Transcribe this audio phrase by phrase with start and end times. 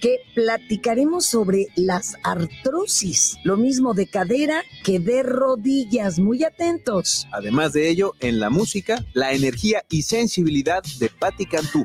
[0.00, 7.26] que platicaremos sobre las artrosis, lo mismo de cadera que de rodillas, muy atentos.
[7.32, 11.84] Además de ello, en la música, la energía y sensibilidad de Patti Cantú.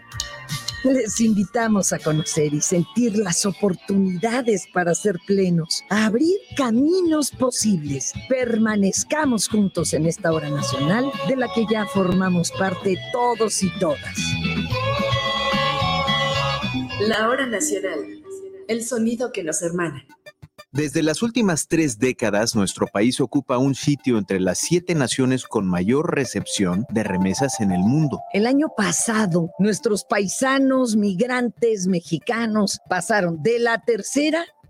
[0.84, 8.14] Les invitamos a conocer y sentir las oportunidades para ser plenos, a abrir caminos posibles.
[8.28, 14.18] Permanezcamos juntos en esta hora nacional de la que ya formamos parte todos y todas.
[17.02, 18.24] La hora nacional,
[18.68, 20.06] el sonido que nos hermana.
[20.72, 25.68] Desde las últimas tres décadas, nuestro país ocupa un sitio entre las siete naciones con
[25.68, 28.22] mayor recepción de remesas en el mundo.
[28.32, 34.46] El año pasado, nuestros paisanos migrantes mexicanos pasaron de la tercera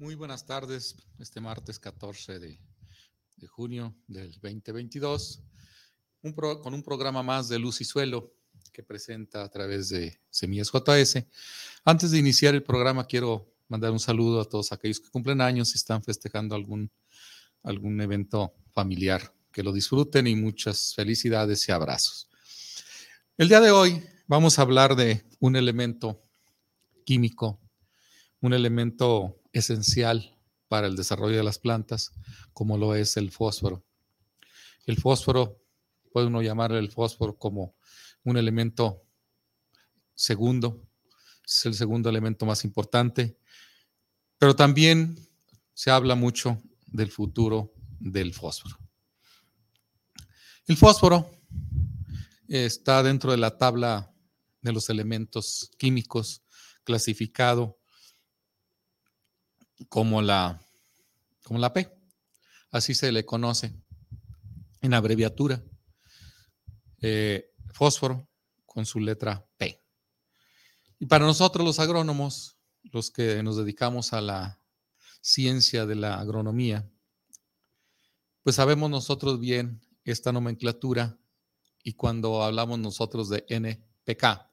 [0.00, 2.60] Muy buenas tardes, este martes 14 de,
[3.48, 5.42] junio del 2022,
[6.62, 8.32] con un programa más de Luz y Suelo
[8.72, 11.24] que presenta a través de Semillas JS.
[11.84, 15.72] Antes de iniciar el programa, quiero mandar un saludo a todos aquellos que cumplen años
[15.74, 16.92] y están festejando algún,
[17.64, 19.34] algún evento familiar.
[19.50, 22.28] Que lo disfruten y muchas felicidades y abrazos.
[23.36, 26.22] El día de hoy vamos a hablar de un elemento
[27.04, 27.58] químico,
[28.40, 30.36] un elemento esencial
[30.68, 32.12] para el desarrollo de las plantas,
[32.52, 33.84] como lo es el fósforo.
[34.86, 35.60] El fósforo,
[36.12, 37.74] puede uno llamar el fósforo como
[38.24, 39.02] un elemento
[40.14, 40.88] segundo,
[41.46, 43.38] es el segundo elemento más importante,
[44.38, 45.18] pero también
[45.74, 48.78] se habla mucho del futuro del fósforo.
[50.66, 51.30] El fósforo
[52.48, 54.12] está dentro de la tabla
[54.60, 56.42] de los elementos químicos
[56.84, 57.77] clasificado
[59.88, 60.60] como la,
[61.42, 61.90] como la P.
[62.70, 63.74] Así se le conoce
[64.80, 65.62] en abreviatura.
[67.00, 68.28] Eh, fósforo
[68.66, 69.82] con su letra P.
[70.98, 74.60] Y para nosotros los agrónomos, los que nos dedicamos a la
[75.20, 76.90] ciencia de la agronomía,
[78.42, 81.18] pues sabemos nosotros bien esta nomenclatura
[81.82, 84.48] y cuando hablamos nosotros de NPK,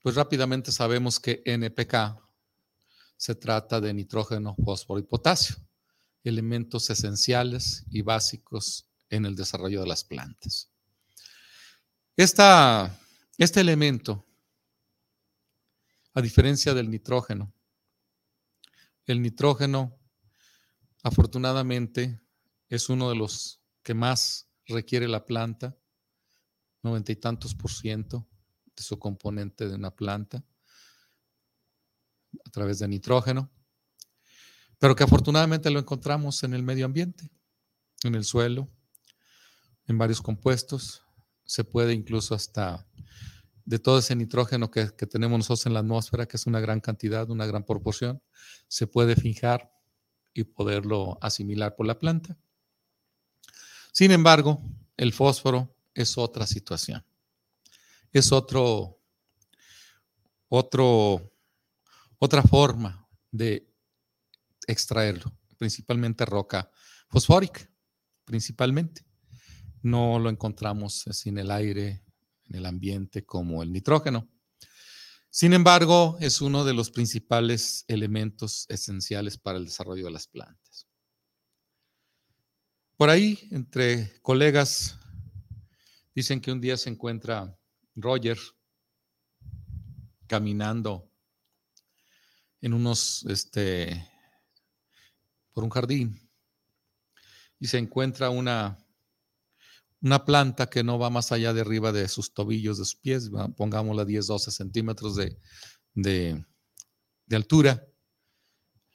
[0.00, 2.23] pues rápidamente sabemos que NPK
[3.16, 5.56] se trata de nitrógeno, fósforo y potasio,
[6.22, 10.70] elementos esenciales y básicos en el desarrollo de las plantas.
[12.16, 14.24] este elemento,
[16.14, 17.52] a diferencia del nitrógeno,
[19.06, 19.98] el nitrógeno
[21.02, 22.20] afortunadamente
[22.68, 25.76] es uno de los que más requiere la planta,
[26.82, 28.26] noventa y tantos por ciento
[28.74, 30.42] de su componente de una planta
[32.44, 33.50] a través de nitrógeno,
[34.78, 37.30] pero que afortunadamente lo encontramos en el medio ambiente,
[38.02, 38.68] en el suelo,
[39.86, 41.02] en varios compuestos.
[41.44, 42.86] Se puede incluso hasta
[43.64, 47.30] de todo ese nitrógeno que, tenemos nosotros en la atmósfera, que es una gran cantidad,
[47.30, 48.22] una gran proporción,
[48.68, 49.72] se puede fijar
[50.34, 52.36] y poderlo asimilar por la planta.
[53.92, 54.60] Sin embargo,
[54.96, 57.04] el fósforo es otra situación.
[58.12, 59.00] Es otro,
[60.48, 61.33] otro
[62.18, 63.70] otra forma de
[64.66, 66.70] extraerlo, principalmente roca
[67.08, 67.68] fosfórica,
[68.24, 69.04] principalmente.
[69.82, 72.04] No lo encontramos sin el aire,
[72.46, 74.28] en el ambiente, como el nitrógeno.
[75.30, 80.86] Sin embargo, es uno de los principales elementos esenciales para el desarrollo de las plantas.
[82.96, 84.96] Por ahí, entre colegas,
[86.14, 87.58] dicen que un día se encuentra
[87.96, 88.38] Roger
[90.28, 91.10] caminando
[92.64, 94.10] en unos, este,
[95.52, 96.18] por un jardín
[97.60, 98.78] y se encuentra una,
[100.00, 103.30] una planta que no va más allá de arriba de sus tobillos, de sus pies,
[103.58, 105.38] pongámosla 10, 12 centímetros de,
[105.92, 106.42] de,
[107.26, 107.86] de altura,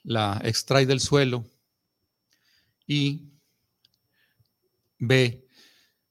[0.02, 1.48] la extrae del suelo
[2.88, 3.30] y
[4.98, 5.46] ve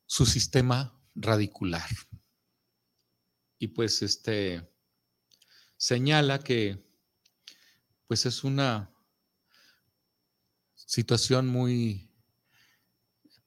[0.06, 1.90] su sistema radicular.
[3.58, 4.66] Y pues este
[5.76, 6.89] señala que
[8.10, 8.92] pues es una
[10.74, 12.12] situación muy,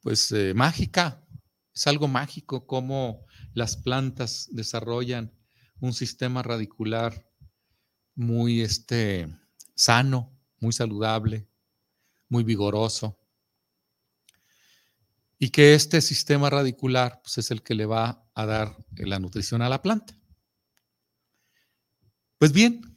[0.03, 1.27] pues, eh, mágica.
[1.75, 5.37] Es algo mágico como las plantas desarrollan
[5.81, 7.29] un sistema radicular
[8.15, 9.37] muy este,
[9.75, 11.49] sano, muy saludable,
[12.29, 13.19] muy vigoroso.
[15.41, 19.61] Y que este sistema radicular pues, es el que le va a dar la nutrición
[19.61, 20.17] a la planta.
[22.39, 22.92] Pues bien,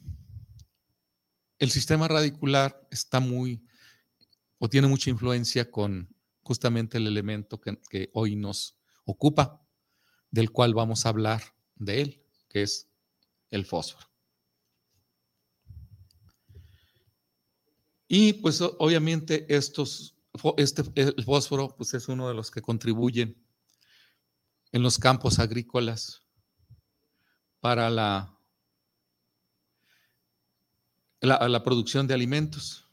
[1.58, 3.66] el sistema radicular está muy
[4.58, 9.62] o tiene mucha influencia con justamente el elemento que, hoy nos ocupa,
[10.30, 11.42] del cual vamos a hablar
[11.74, 12.88] de él, que es
[13.50, 14.06] el fósforo.
[18.08, 20.16] Y pues obviamente estos,
[20.56, 23.44] este, el fósforo pues es uno de los que contribuyen
[24.72, 26.22] en los campos agrícolas
[27.60, 28.35] para la,
[31.26, 32.88] la, la producción de alimentos.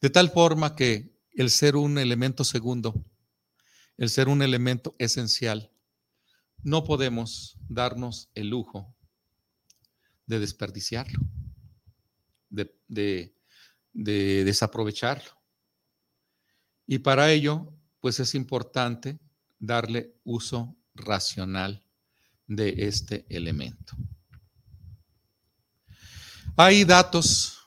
[0.00, 3.04] De tal forma que el ser un elemento segundo,
[3.96, 5.70] el ser un elemento esencial,
[6.62, 8.94] no podemos darnos el lujo
[10.26, 11.20] de desperdiciarlo
[12.88, 13.34] de,
[14.44, 15.30] desaprovecharlo.
[16.86, 19.18] Y para ello, pues es importante
[19.58, 21.84] darle uso racional
[22.46, 23.94] de este elemento.
[26.54, 27.58] Hay datos,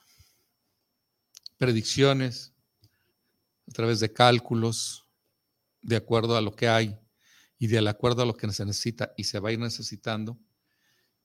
[1.58, 2.54] predicciones,
[3.68, 5.08] a través de cálculos,
[5.82, 6.96] de acuerdo a lo que hay
[7.58, 10.40] y de acuerdo a lo que se necesita y se va a ir necesitando,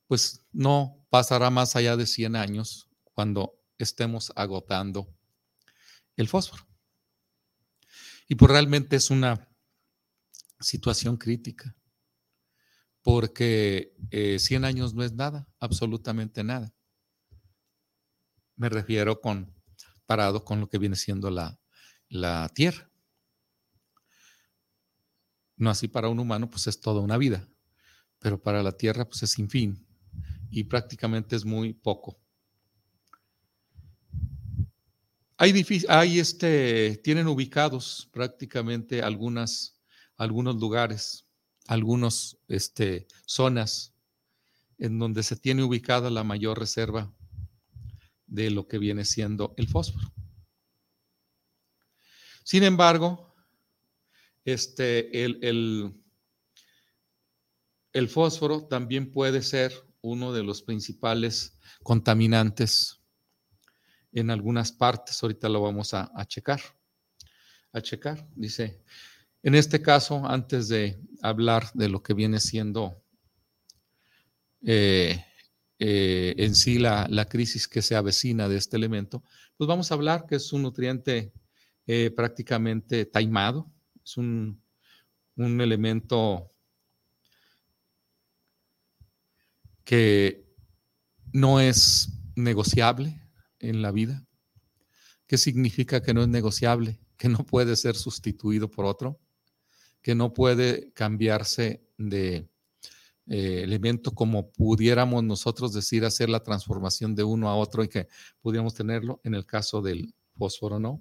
[0.06, 5.14] pues no pasará más allá de 100 años cuando estemos agotando
[6.16, 6.66] el fósforo.
[8.26, 9.50] Y pues realmente es una
[10.60, 11.76] situación crítica,
[13.02, 16.74] porque 100 eh, años no es nada, absolutamente nada.
[18.60, 19.50] Me refiero con
[20.04, 21.58] parado con lo que viene siendo la,
[22.10, 22.90] la Tierra.
[25.56, 27.48] No así para un humano, pues es toda una vida,
[28.18, 29.86] pero para la Tierra, pues es sin fin
[30.50, 32.20] y prácticamente es muy poco.
[35.38, 39.80] Hay, este, tienen ubicados prácticamente algunas,
[40.18, 41.24] algunos lugares,
[41.66, 43.94] algunas este, zonas
[44.76, 47.10] en donde se tiene ubicada la mayor reserva
[48.30, 50.12] de lo que viene siendo el fósforo.
[52.44, 53.34] Sin embargo,
[54.44, 56.02] este, el, el,
[57.92, 63.00] el fósforo también puede ser uno de los principales contaminantes
[64.12, 65.22] en algunas partes.
[65.22, 66.60] Ahorita lo vamos a, checar.
[67.72, 68.82] A checar, dice.
[69.42, 73.02] En este caso, antes de hablar de lo que viene siendo
[74.62, 75.24] eh,
[75.80, 79.24] eh, en sí la, crisis que se avecina de este elemento,
[79.56, 81.32] pues vamos a hablar que es un nutriente
[81.86, 83.68] eh, prácticamente taimado,
[84.04, 84.62] es un,
[85.34, 86.52] un elemento
[89.82, 90.44] que
[91.32, 93.20] no es negociable,
[93.60, 94.26] en la vida?
[95.26, 96.98] ¿Qué significa que no es negociable?
[97.16, 99.20] Que no puede ser sustituido por otro,
[100.02, 102.48] que no puede cambiarse de
[103.30, 108.08] eh, elemento como pudiéramos nosotros decir hacer la transformación de uno a otro y que
[108.42, 111.00] pudiéramos tenerlo en el caso del fósforo, ¿no?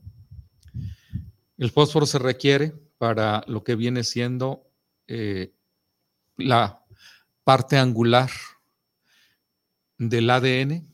[1.58, 4.72] El fósforo se requiere para lo que viene siendo
[5.08, 5.54] eh,
[6.38, 6.86] la
[7.44, 8.30] parte angular
[9.98, 10.90] del ADN,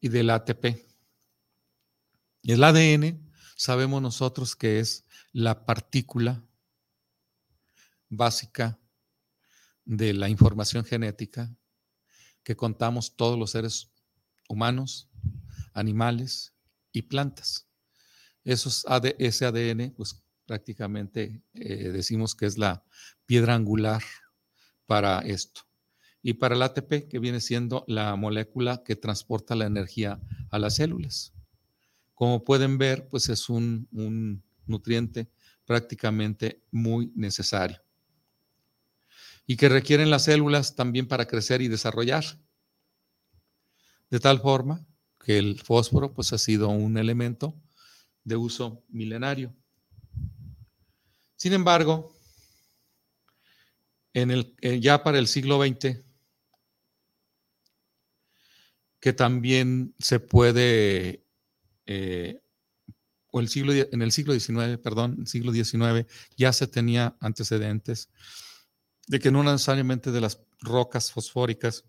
[0.00, 0.86] y del ATP.
[2.44, 6.44] El ADN sabemos nosotros que es la partícula
[8.08, 8.78] básica
[9.86, 11.56] de la información genética
[12.42, 13.90] que contamos todos los seres
[14.48, 15.08] humanos,
[15.72, 16.52] animales
[16.92, 17.68] y plantas.
[18.44, 18.84] Esos
[19.18, 22.84] ese ADN, pues prácticamente eh, decimos que es la
[23.24, 24.02] piedra angular
[24.86, 25.62] para esto
[26.22, 30.76] y para el ATP, que viene siendo la molécula que transporta la energía a las
[30.76, 31.32] células.
[32.14, 33.88] Como pueden ver, pues es un,
[34.66, 35.30] nutriente
[35.64, 37.85] prácticamente muy necesario
[39.46, 42.24] y que requieren las células también para crecer y desarrollar.
[44.10, 44.84] De tal forma
[45.24, 47.60] que el fósforo pues ha sido un elemento
[48.24, 49.54] de uso milenario.
[51.36, 52.16] Sin embargo,
[54.14, 56.06] en el, eh, ya para el siglo XX
[58.98, 61.24] que también se puede,
[61.84, 62.40] eh,
[63.30, 68.08] o el siglo, en el siglo XIX, perdón, siglo XIX, ya se tenía antecedentes
[69.06, 71.84] de que no necesariamente de las rocas fosfóricas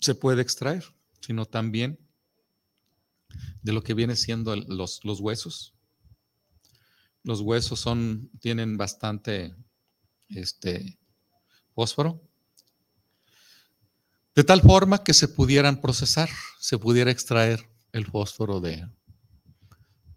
[0.00, 0.84] se puede extraer,
[1.20, 1.98] sino también
[3.62, 5.74] de lo que viene siendo los, los huesos.
[7.22, 9.54] Los huesos son, tienen bastante
[10.28, 10.98] este
[11.74, 12.20] fósforo,
[14.34, 18.88] de tal forma que se pudieran procesar, se pudiera extraer el fósforo de,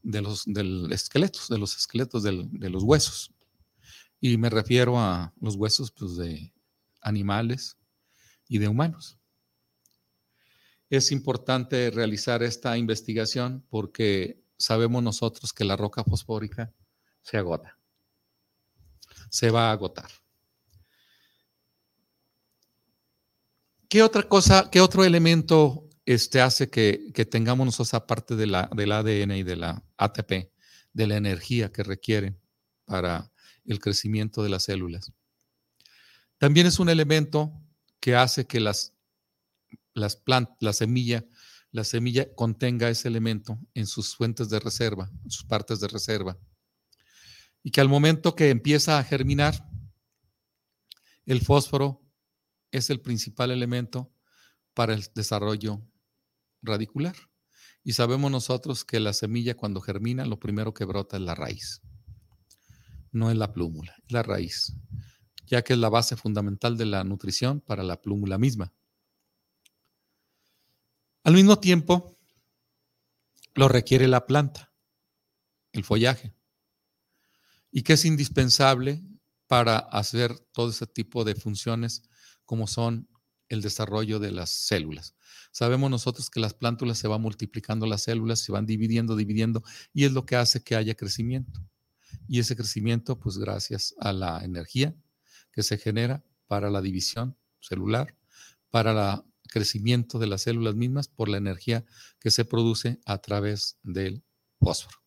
[0.04, 3.35] de los del esqueletos, de los esqueletos de los huesos.
[4.28, 6.52] Y me refiero a los huesos pues, de
[7.00, 7.78] animales
[8.48, 9.20] y de humanos.
[10.90, 16.74] Es importante realizar esta investigación porque sabemos nosotros que la roca fosfórica
[17.22, 17.78] se agota,
[19.30, 20.10] se va a agotar.
[23.88, 28.92] ¿Qué otra cosa, qué otro elemento este, hace que, tengamos nosotros parte de la, del
[28.92, 30.52] ADN y de la ATP,
[30.94, 32.36] de la energía que requiere
[32.86, 33.32] para
[33.66, 35.12] el crecimiento de las células?
[36.38, 37.54] También es un elemento
[38.00, 38.94] que hace que las,
[39.94, 41.26] las plantas, la semilla,
[41.72, 46.38] la semilla contenga ese elemento en sus fuentes de reserva, en sus partes de reserva.
[47.64, 49.68] Y que al momento que empieza a germinar,
[51.26, 52.06] el fósforo
[52.72, 54.14] es el principal elemento
[54.74, 55.82] para el desarrollo
[56.62, 57.16] radicular.
[57.84, 61.82] Y sabemos nosotros que la semilla cuando germina, lo primero que brota es la raíz.
[63.16, 64.74] No es la plúmula, es la raíz,
[65.48, 68.74] ya que es la base fundamental de la nutrición para la plúmula misma.
[71.24, 72.20] Al mismo tiempo,
[73.54, 74.74] lo requiere la planta,
[75.72, 76.36] el follaje,
[77.72, 79.02] y que es indispensable
[79.48, 82.04] para hacer todo ese tipo de funciones
[82.44, 83.08] como son
[83.48, 85.16] el desarrollo de las células.
[85.54, 90.04] Sabemos nosotros que las plántulas se van multiplicando las células, se van dividiendo, dividiendo, y
[90.04, 91.62] es lo que hace que haya crecimiento.
[92.28, 94.96] Y ese crecimiento, pues gracias a la energía
[95.52, 98.16] que se genera para la división celular,
[98.70, 101.86] para el crecimiento de las células mismas, por la energía
[102.20, 104.24] que se produce a través del
[104.60, 104.98] fósforo.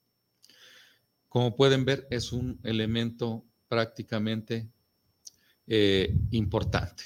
[1.29, 4.71] Como pueden ver, es un elemento prácticamente
[5.67, 7.05] eh, importante.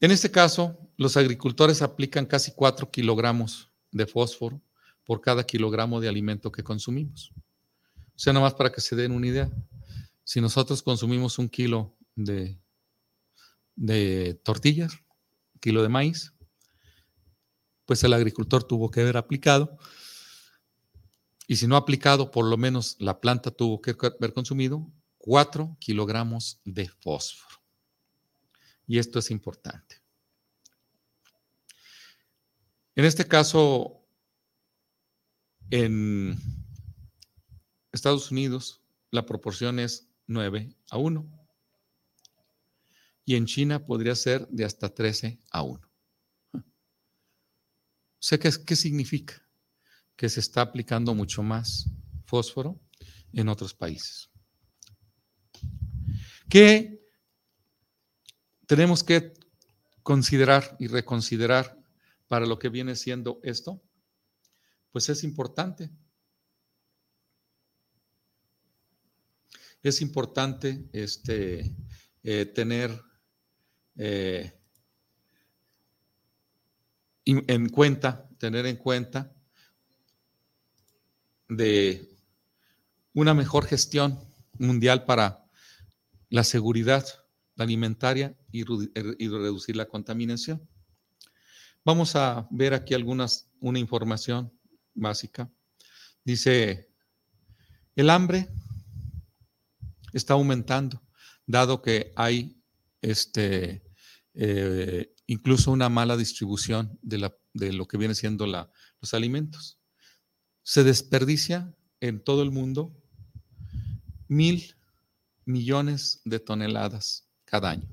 [0.00, 4.60] En este caso, los agricultores aplican casi 4 kilogramos de fósforo
[5.04, 7.32] por cada kilogramo de alimento que consumimos.
[8.14, 9.50] O sea, nada más para que se den una idea.
[10.22, 12.58] Si nosotros consumimos un kilo de,
[14.42, 14.92] tortillas,
[15.54, 16.32] un kilo de maíz,
[17.84, 19.76] pues el agricultor tuvo que haber aplicado.
[21.46, 26.60] Y si no aplicado, por lo menos la planta tuvo que haber consumido 4 kilogramos
[26.64, 27.62] de fósforo.
[28.86, 30.02] Y esto es importante.
[32.94, 34.03] En este caso,
[35.74, 36.38] en
[37.90, 41.48] Estados Unidos, la proporción es 9 a 1.
[43.24, 45.80] Y en China podría ser de hasta 13 a 1.
[48.20, 49.42] ¿Sé qué, qué significa?
[50.14, 51.90] Que se está aplicando mucho más
[52.24, 52.80] fósforo
[53.32, 54.30] en otros países.
[56.48, 57.04] ¿Qué
[58.68, 59.34] tenemos que
[60.04, 61.76] considerar y reconsiderar
[62.28, 63.82] para lo que viene siendo esto?
[64.94, 65.90] Pues es importante.
[69.82, 71.74] Es importante este,
[72.22, 73.02] eh, tener
[73.96, 74.56] eh,
[77.24, 79.34] en cuenta, tener en cuenta
[81.48, 82.16] de
[83.14, 84.20] una mejor gestión
[84.60, 85.44] mundial para
[86.28, 87.04] la seguridad
[87.56, 90.68] alimentaria y, y reducir la contaminación.
[91.84, 94.52] Vamos a ver aquí algunas, una información
[94.94, 95.50] básica.
[96.24, 96.90] Dice,
[97.96, 98.48] el hambre
[100.12, 101.02] está aumentando,
[101.46, 102.60] dado que hay
[103.02, 103.84] este,
[104.34, 108.70] eh, incluso una mala distribución de, de, lo que viene siendo la,
[109.00, 109.78] los alimentos.
[110.62, 112.96] Se desperdicia en todo el mundo
[114.28, 114.74] mil
[115.44, 117.88] millones de toneladas cada año.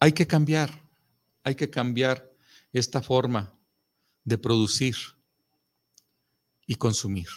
[0.00, 0.87] Hay que cambiar,
[1.48, 2.30] hay que cambiar
[2.72, 3.58] esta forma
[4.22, 4.96] de producir
[6.66, 7.28] y consumir.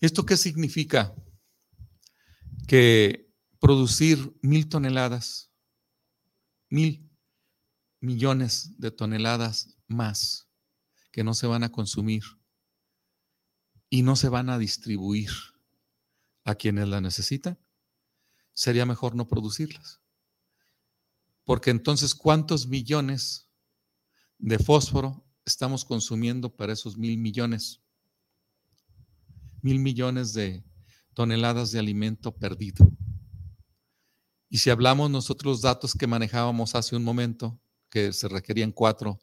[0.00, 1.14] ¿Esto qué significa?
[2.66, 3.30] Que
[3.60, 5.50] producir mil toneladas,
[6.70, 7.10] mil
[8.00, 10.48] millones de toneladas más
[11.12, 12.22] que no se van a consumir
[13.90, 15.30] y no se van a distribuir
[16.44, 17.58] a quienes la necesitan,
[18.54, 20.03] sería mejor no producirlas.
[21.44, 23.48] Porque entonces, ¿cuántos millones
[24.38, 27.80] de fósforo estamos consumiendo para esos mil millones?
[29.60, 30.64] Mil millones de
[31.12, 32.90] toneladas de alimento perdido.
[34.48, 37.60] Y si hablamos nosotros los datos que manejábamos hace un momento,
[37.90, 39.18] que se requerían cuatro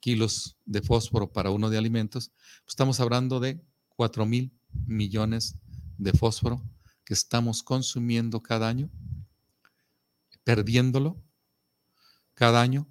[0.00, 2.30] kilos de fósforo para uno de alimentos,
[2.64, 3.60] pues estamos hablando de
[3.96, 4.52] 4 mil
[4.86, 5.56] millones
[5.98, 6.62] de fósforo
[7.04, 8.90] que estamos consumiendo cada año,
[10.44, 11.25] perdiéndolo
[12.36, 12.86] cada año,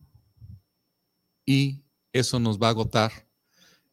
[1.45, 3.29] y eso nos va a agotar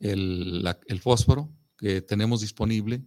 [0.01, 3.05] el, el fósforo que tenemos disponible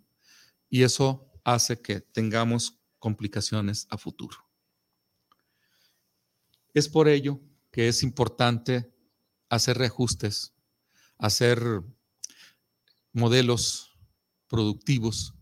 [0.69, 4.37] y eso hace que tengamos complicaciones a futuro.
[6.73, 8.93] Es por ello que es importante
[9.49, 10.53] hacer reajustes,
[11.17, 11.81] hacer
[13.13, 13.91] modelos
[14.47, 15.33] productivos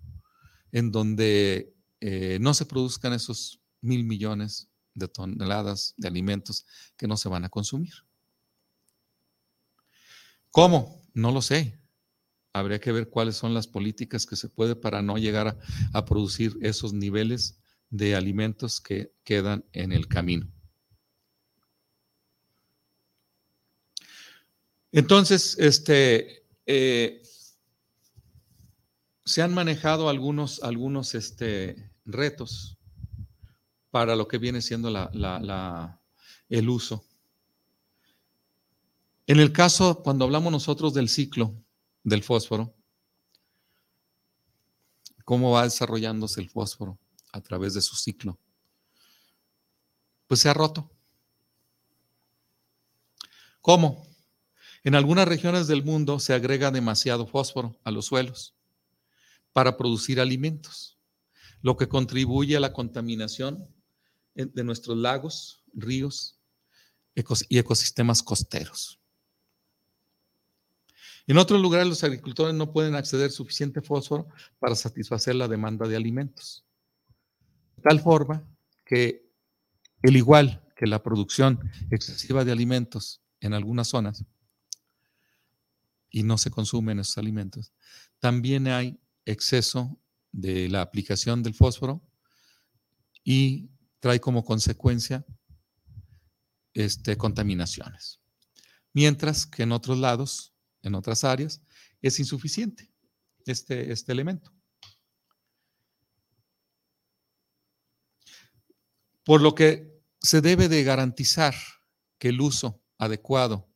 [0.72, 6.66] en donde eh, no se produzcan esos mil millones de toneladas de alimentos
[6.98, 7.94] que no se van a consumir.
[10.52, 11.02] ¿Cómo?
[11.14, 11.80] No lo sé.
[12.54, 15.58] Habría que ver cuáles son las políticas que se puede para no llegar
[15.94, 17.60] a producir esos niveles
[17.90, 20.48] de alimentos que quedan en el camino.
[24.92, 27.24] Entonces, este, eh,
[29.26, 32.78] se han manejado algunos, algunos este, retos
[33.94, 34.90] para lo que viene siendo
[36.50, 37.06] el uso.
[39.28, 41.64] En el caso, cuando hablamos nosotros del ciclo
[42.04, 42.74] del fósforo,
[45.24, 46.98] ¿cómo va desarrollándose el fósforo
[47.34, 48.40] a través de su ciclo?
[50.26, 50.90] Pues se ha roto.
[53.62, 54.08] ¿Cómo?
[54.84, 58.56] En algunas regiones del mundo se agrega demasiado fósforo a los suelos
[59.52, 60.98] para producir alimentos,
[61.62, 63.70] lo que contribuye a la contaminación
[64.36, 66.40] de nuestros lagos, ríos
[67.50, 69.00] y ecosistemas costeros.
[71.26, 74.28] En otros lugares los agricultores no pueden acceder suficiente fósforo
[74.60, 76.66] para satisfacer la demanda de alimentos.
[77.78, 78.46] De tal forma
[78.84, 79.30] que,
[80.02, 81.60] el igual que la producción
[81.92, 84.26] excesiva de alimentos en algunas zonas,
[86.14, 87.74] y no se consumen esos alimentos.
[88.20, 90.00] También hay exceso
[90.32, 92.02] de la aplicación del fósforo
[93.24, 93.72] y
[94.04, 95.26] trae como consecuencia
[96.74, 98.20] este, contaminaciones.
[98.92, 101.64] Mientras que en otros lados, en otras áreas,
[102.02, 102.94] es insuficiente
[103.46, 104.54] este, este elemento.
[109.24, 111.56] Por lo que se debe de garantizar
[112.20, 113.74] que el uso adecuado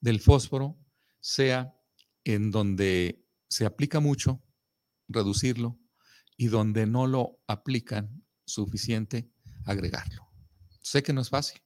[0.00, 0.78] del fósforo
[1.20, 1.78] sea
[2.24, 4.42] en donde se aplica mucho,
[5.06, 5.78] reducirlo,
[6.38, 9.35] y donde no lo aplican suficiente,
[9.66, 10.26] agregarlo.
[10.80, 11.60] Sé que no es fácil,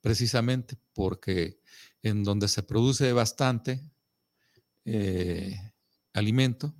[0.00, 1.60] precisamente porque
[2.02, 3.82] en donde se produce bastante
[4.84, 5.72] eh,
[6.14, 6.74] alimento,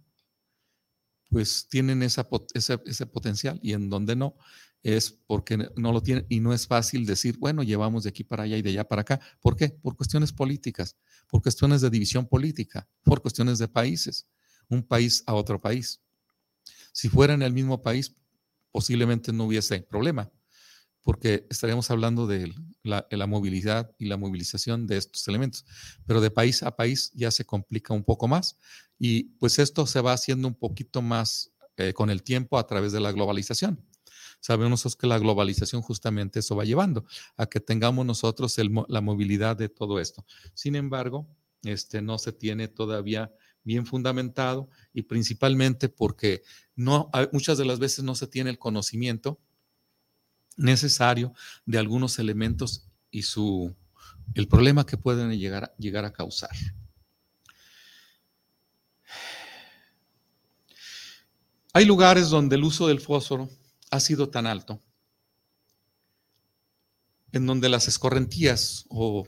[1.29, 4.37] pues tienen ese, ese, potencial y en donde no
[4.83, 8.44] es porque no lo tienen y no es fácil decir, bueno, llevamos de aquí para
[8.44, 9.20] allá y de allá para acá.
[9.40, 9.68] ¿Por qué?
[9.68, 10.96] Por cuestiones políticas
[11.33, 14.27] por cuestiones de división política, por cuestiones de países,
[14.68, 15.98] un país a otro país.
[16.92, 18.14] Si fuera en el mismo país,
[18.70, 20.31] posiblemente no hubiese problema,
[21.03, 25.65] porque estaríamos hablando de la, movilidad y la movilización de estos elementos.
[26.07, 28.59] Pero de país a país ya se complica un poco más
[28.99, 32.93] y pues esto se va haciendo un poquito más eh, con el tiempo a través
[32.93, 33.85] de la globalización.
[34.41, 37.05] Sabemos que la globalización justamente eso va llevando
[37.37, 38.57] a que tengamos nosotros
[38.88, 40.25] la movilidad de todo esto.
[40.53, 41.29] Sin embargo,
[41.62, 43.33] este, no se tiene todavía
[43.65, 46.43] bien fundamentado y principalmente porque
[46.75, 49.41] no, muchas de las veces no se tiene el conocimiento
[50.57, 51.35] necesario
[51.67, 53.75] de algunos elementos y su,
[54.35, 56.51] el problema que pueden llegar, llegar a causar.
[61.75, 63.49] Hay lugares donde el uso del fósforo
[63.91, 64.83] ha sido tan alto,
[67.33, 69.27] en donde las escorrentías o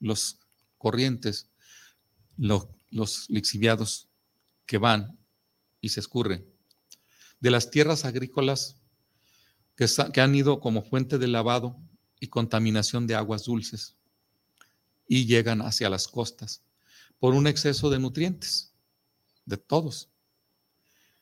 [0.00, 0.40] los
[0.78, 1.50] corrientes,
[2.36, 4.08] los lixiviados
[4.64, 5.18] que van
[5.80, 6.46] y se escurren,
[7.40, 8.80] de las tierras agrícolas
[9.76, 11.76] que, han ido como fuente de lavado
[12.20, 13.96] y contaminación de aguas dulces
[15.06, 16.62] y llegan hacia las costas
[17.18, 18.72] por un exceso de nutrientes,
[19.44, 20.10] de todos.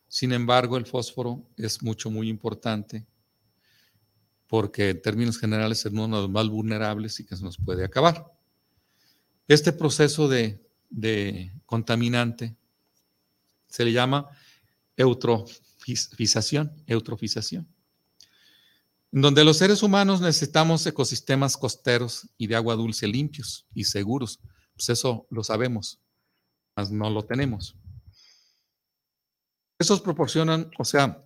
[0.08, 3.06] Sin embargo, el fósforo es mucho, muy importante
[4.46, 7.86] porque en términos generales es uno de los más vulnerables y que se nos puede
[7.86, 8.30] acabar.
[9.48, 10.60] Este proceso de,
[11.64, 12.54] contaminante
[13.66, 14.28] se le llama
[14.94, 17.66] eutrofización, eutrofización,
[19.12, 24.40] donde los seres humanos necesitamos ecosistemas costeros y de agua dulce limpios y seguros.
[24.74, 26.00] Pues eso lo sabemos,
[26.74, 27.76] mas no lo tenemos.
[29.78, 31.22] Estos proporcionan, o sea,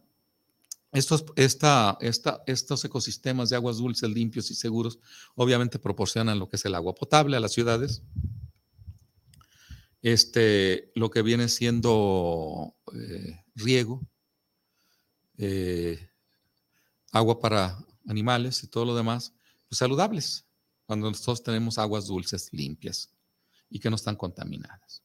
[0.91, 4.99] estos, esta, esta, estos ecosistemas de aguas dulces, limpios y seguros,
[5.37, 8.03] obviamente proporcionan lo que es el agua potable a las ciudades,
[10.03, 14.09] este, lo que viene siendo eh, riego,
[15.39, 16.09] eh,
[17.19, 19.33] agua para animales y todo lo demás,
[19.69, 20.45] pues saludables,
[20.87, 23.11] cuando nosotros tenemos aguas dulces, limpias
[23.69, 25.03] y que no están contaminadas.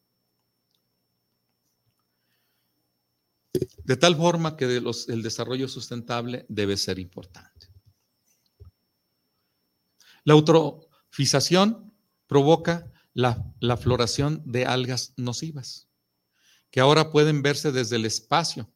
[3.84, 7.68] De tal forma que el desarrollo sustentable debe ser importante.
[10.24, 11.94] La eutrofización
[12.28, 15.88] provoca la, la floración de algas nocivas,
[16.70, 18.72] que ahora pueden verse desde el espacio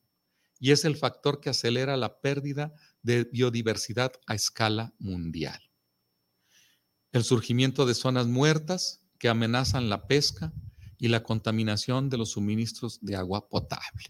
[0.60, 2.74] y es el factor que acelera la pérdida
[3.06, 5.62] de biodiversidad a escala mundial.
[7.12, 10.52] El surgimiento de zonas muertas que amenazan la pesca
[10.98, 14.06] y la contaminación de los suministros de agua potable.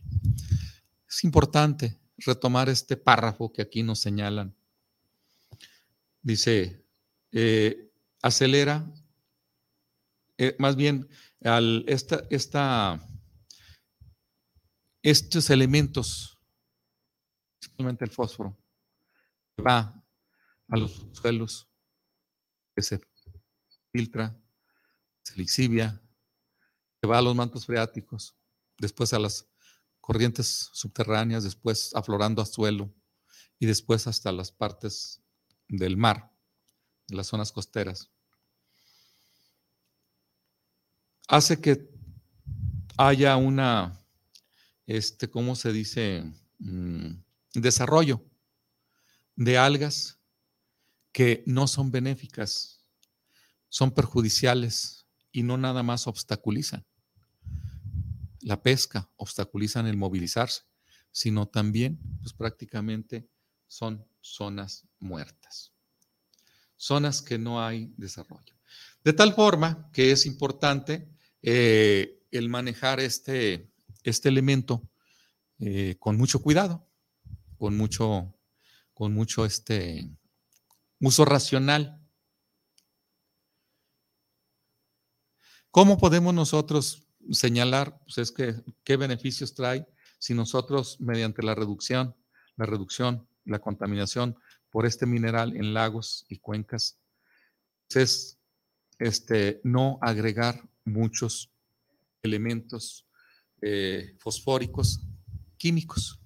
[1.10, 4.56] Es importante retomar este párrafo que aquí nos señalan.
[6.22, 6.86] Dice,
[7.34, 8.90] eh, acelera,
[10.38, 11.10] eh, más bien,
[11.44, 13.06] al, esta, esta,
[15.04, 16.40] estos elementos,
[17.60, 18.58] principalmente el fósforo,
[19.60, 20.04] va
[20.68, 21.68] a los suelos,
[22.76, 23.00] que se
[23.92, 24.38] filtra,
[25.24, 26.02] se lixivia,
[27.02, 28.36] que va a los mantos freáticos,
[28.78, 29.48] después a las
[30.02, 32.94] corrientes subterráneas, después aflorando a suelo
[33.60, 35.22] y después hasta las partes
[35.68, 36.32] del mar,
[37.08, 38.12] las zonas costeras.
[41.28, 41.90] Hace que
[42.98, 44.00] haya una,
[44.86, 46.24] este, ¿cómo se dice?
[46.60, 47.16] Mm,
[47.56, 48.22] desarrollo
[49.36, 50.20] de algas
[51.12, 52.86] que no son benéficas,
[53.70, 56.86] son perjudiciales y no nada más obstaculizan
[58.46, 60.62] la pesca, obstaculizan el movilizarse,
[61.12, 63.28] sino también, pues prácticamente
[63.66, 65.74] son zonas muertas,
[66.78, 68.54] zonas que no hay desarrollo.
[69.04, 71.10] De tal forma que es importante
[71.42, 73.72] eh, el manejar este,
[74.04, 74.88] este elemento
[75.58, 76.88] eh, con mucho cuidado,
[77.58, 78.32] con mucho,
[78.96, 80.10] con mucho este,
[81.02, 82.02] uso racional.
[85.70, 88.56] ¿Cómo podemos nosotros señalar, pues es que
[88.86, 89.86] qué beneficios trae
[90.18, 92.16] si nosotros mediante la reducción,
[92.56, 94.38] la reducción, la contaminación
[94.70, 96.98] por este mineral en lagos y cuencas,
[97.90, 98.40] es
[98.98, 101.52] este, no agregar muchos
[102.24, 103.06] elementos
[103.62, 105.02] eh, fosfóricos
[105.58, 106.22] químicos,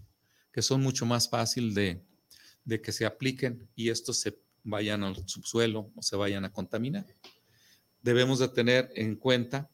[0.53, 2.05] que son mucho más fácil de,
[2.69, 7.05] de que se apliquen y estos se vayan al subsuelo o se vayan a contaminar.
[8.01, 9.69] Debemos de tener en cuenta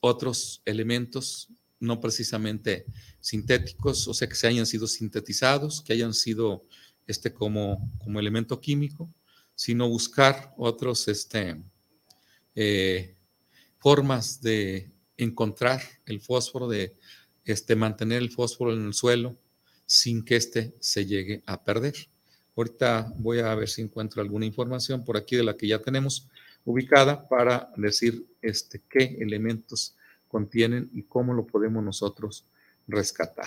[0.00, 2.86] otros elementos no precisamente
[3.20, 6.64] sintéticos, o sea, que se hayan sido sintetizados, que hayan sido
[7.06, 9.08] este, como, como elemento químico,
[9.54, 11.62] sino buscar otros este,
[12.54, 13.14] eh,
[13.78, 16.96] formas de encontrar el fósforo, de
[17.44, 19.38] este, mantener el fósforo en el suelo
[19.86, 22.08] sin que éste se llegue a perder.
[22.58, 26.26] Ahorita voy a ver si encuentro alguna información por aquí de la que ya tenemos,
[26.64, 29.94] ubicada para decir este, qué elementos
[30.26, 32.44] contienen y cómo lo podemos nosotros
[32.88, 33.46] rescatar.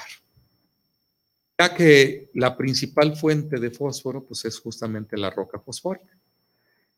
[1.59, 6.17] Ya que la principal fuente de fósforo pues es justamente la roca fosfórica.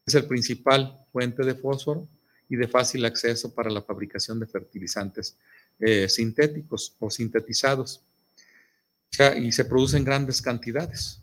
[0.05, 2.07] Es el principal fuente de fósforo
[2.47, 5.35] y de fácil acceso para la fabricación de fertilizantes
[5.79, 8.03] eh, sintéticos o sintetizados.
[9.35, 11.22] y se produce en grandes cantidades.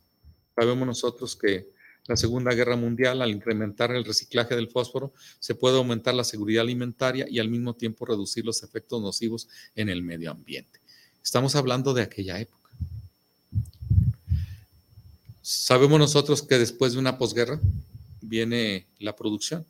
[0.60, 1.70] Sabemos nosotros que
[2.06, 6.60] la Segunda Guerra Mundial, al incrementar el reciclaje del fósforo, se puede aumentar la seguridad
[6.60, 10.78] alimentaria y al mismo tiempo reducir los efectos nocivos en el medio ambiente.
[11.24, 12.68] Estamos hablando de aquella época.
[15.40, 17.58] Sabemos nosotros que después de una posguerra
[18.20, 19.64] viene la producción.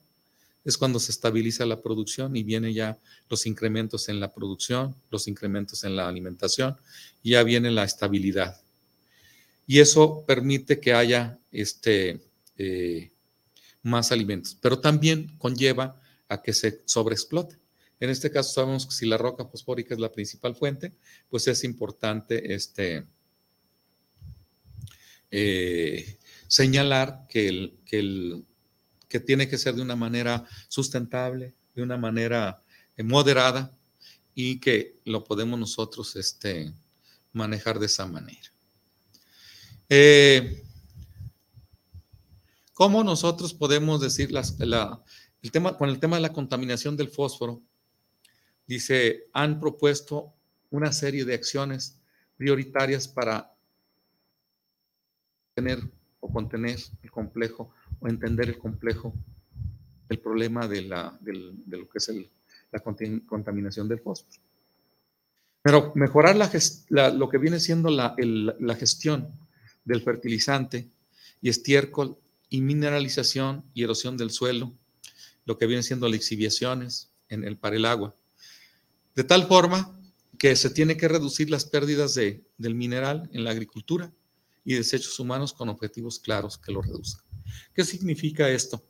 [0.64, 2.98] Es cuando se estabiliza la producción y vienen ya
[3.29, 6.76] los incrementos en la producción, los incrementos en la alimentación,
[7.22, 8.61] y ya viene la estabilidad.
[9.70, 12.20] Y eso permite que haya este,
[12.56, 13.12] eh,
[13.85, 17.56] más alimentos, pero también conlleva a que se sobreexplote.
[18.00, 20.92] En este caso sabemos que si la roca fosfórica es la principal fuente,
[21.28, 23.06] pues es importante este,
[25.30, 28.44] eh, señalar que, que, el,
[29.09, 32.61] que tiene que ser de una manera sustentable, de una manera
[32.96, 33.70] eh, moderada
[34.35, 36.72] y que lo podemos nosotros este,
[37.33, 38.50] manejar de esa manera.
[39.92, 40.62] Eh,
[42.74, 47.61] ¿Cómo nosotros podemos decir el tema, con el tema de la contaminación del fósforo?
[48.68, 50.33] Dice, han propuesto
[50.70, 51.98] una serie de acciones
[52.37, 53.53] prioritarias para
[55.55, 55.81] tener
[56.20, 59.12] o contener el complejo o entender el complejo,
[60.09, 62.31] el problema de, la, de lo que es el,
[62.70, 64.40] la contaminación del fósforo.
[65.62, 69.29] Pero mejorar lo que viene siendo la, la gestión
[69.90, 70.88] del fertilizante
[71.42, 72.16] y estiércol
[72.48, 74.72] y mineralización y erosión del suelo,
[75.44, 78.14] lo que viene siendo lixiviaciones en el, para el agua.
[79.14, 79.98] De tal forma
[80.38, 84.12] que se tiene que reducir las pérdidas de, del mineral en la agricultura
[84.64, 87.24] y desechos humanos con objetivos claros que lo reduzcan.
[87.74, 88.83] ¿Qué significa esto?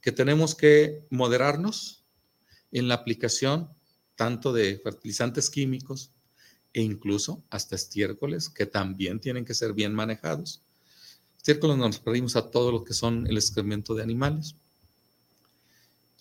[0.00, 2.04] Que tenemos que moderarnos
[2.72, 3.70] en la aplicación
[4.16, 6.10] tanto de fertilizantes químicos
[6.78, 10.60] e incluso hasta estiércoles que también tienen que ser bien manejados.
[11.36, 14.54] Estiércoles nos referimos a todo lo que son el excremento de animales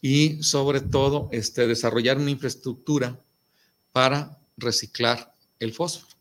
[0.01, 3.21] y sobre todo este, desarrollar una infraestructura
[3.91, 6.11] para reciclar el fósforo.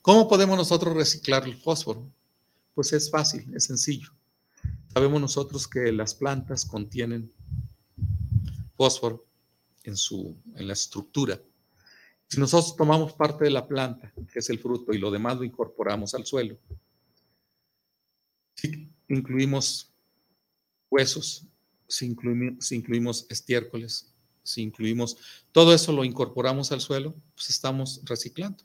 [0.00, 2.08] ¿Cómo podemos nosotros reciclar el fósforo?
[2.76, 4.10] Pues es fácil, es sencillo.
[4.94, 7.32] Sabemos nosotros que las plantas contienen
[8.76, 9.26] fósforo
[9.82, 11.40] en, su, en la estructura.
[12.32, 15.44] Si nosotros tomamos parte de la planta, que es el fruto, y lo demás lo
[15.44, 16.56] incorporamos al suelo,
[18.54, 19.92] si incluimos
[20.88, 21.44] huesos,
[21.86, 25.18] si incluimos, estiércoles, si incluimos
[25.52, 28.64] todo eso, lo incorporamos al suelo, pues estamos reciclando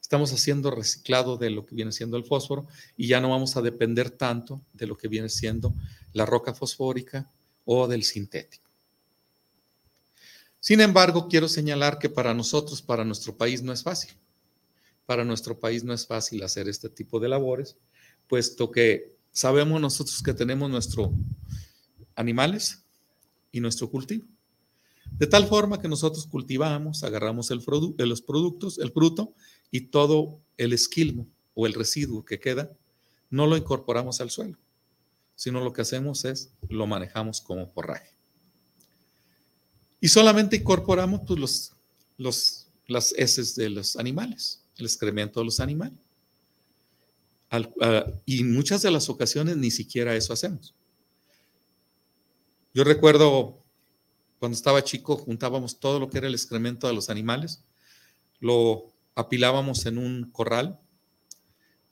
[0.00, 2.66] estamos haciendo reciclado de lo que viene siendo el fósforo
[2.96, 5.74] y ya no vamos a depender tanto de lo que viene siendo
[6.12, 7.30] la roca fosfórica
[7.66, 8.67] o del sintético.
[10.68, 14.10] Sin embargo, quiero señalar que para nosotros, para nuestro país no es fácil.
[15.06, 17.78] Para nuestro país no es fácil hacer este tipo de labores,
[18.26, 21.08] puesto que sabemos nosotros que tenemos nuestros
[22.16, 22.84] animales
[23.50, 24.26] y nuestro cultivo.
[25.12, 27.62] De tal forma que nosotros cultivamos, agarramos el
[27.96, 29.32] de los productos, el fruto,
[29.70, 32.70] y todo el esquilmo o el residuo que queda,
[33.30, 34.58] no lo incorporamos al suelo,
[35.34, 38.17] sino lo que hacemos es lo manejamos como forraje.
[40.00, 41.72] Y solamente incorporamos pues, los,
[42.16, 45.98] los, las heces de los animales, el excremento de los animales.
[48.26, 50.74] y en muchas de las ocasiones ni siquiera eso hacemos.
[52.74, 53.58] Yo recuerdo
[54.38, 57.60] cuando estaba chico, juntábamos todo lo que era el excremento de los animales,
[58.40, 58.84] lo
[59.16, 60.78] apilábamos en un corral.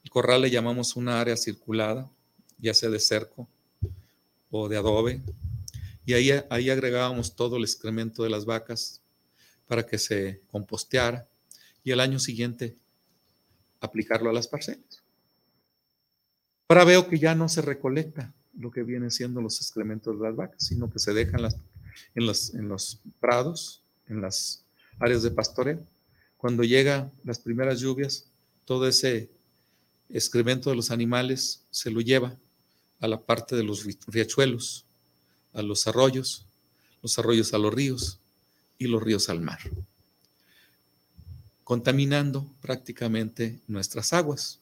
[0.05, 2.09] El corral le llamamos una área circulada,
[2.59, 3.49] ya sea de cerco
[4.51, 5.21] o de adobe.
[6.07, 9.03] Y ahí, ahí agregábamos todo el excremento de las vacas
[9.67, 11.27] para que se composteara
[11.85, 12.77] y el año siguiente
[13.81, 15.03] aplicarlo a las parcelas.
[16.69, 20.37] Ahora veo que ya no se recolecta lo que vienen siendo los excrementos de las
[20.37, 21.57] vacas, sino que se dejan las,
[22.15, 24.65] en, los, en los prados, en las
[24.99, 25.85] áreas de pastoreo
[26.37, 28.27] cuando llegan las primeras lluvias,
[28.65, 29.31] todo ese
[30.11, 32.37] excremento de los animales se lo lleva
[33.01, 34.85] a la parte de los riachuelos,
[35.57, 36.45] a los arroyos,
[37.03, 38.19] los arroyos a los ríos
[38.79, 39.59] y los ríos al mar,
[41.65, 44.61] contaminando prácticamente nuestras aguas.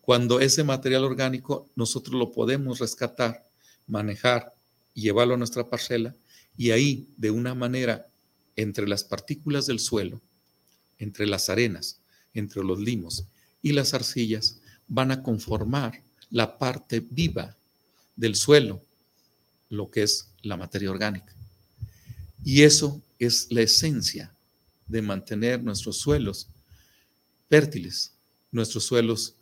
[0.00, 3.44] Cuando ese material orgánico nosotros lo podemos rescatar,
[3.86, 4.54] manejar
[4.94, 6.14] y llevarlo a nuestra parcela
[6.56, 8.06] y ahí de una manera
[8.56, 10.20] entre las partículas del suelo
[10.98, 11.98] entre las arenas,
[12.32, 13.24] entre los limos
[13.62, 17.56] y las arcillas, van a conformar la parte viva
[18.16, 18.82] del suelo,
[19.74, 21.34] lo que es la materia orgánica.
[22.44, 24.34] Y eso es la esencia
[24.86, 26.48] de mantener nuestros suelos
[27.48, 28.12] fértiles,
[28.52, 29.34] nuestros suelos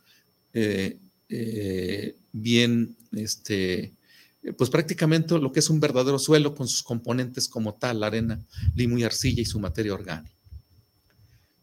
[0.52, 3.92] eh, eh, bien, este,
[4.56, 8.40] pues prácticamente lo que es un verdadero suelo con sus componentes como tal, arena,
[8.74, 10.34] limo y arcilla y su materia orgánica.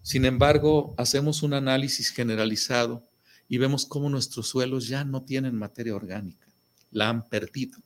[0.02, 3.04] Sin embargo, hacemos un análisis generalizado
[3.48, 6.48] y vemos cómo nuestros suelos ya no tienen materia orgánica,
[6.92, 7.78] la han perdido.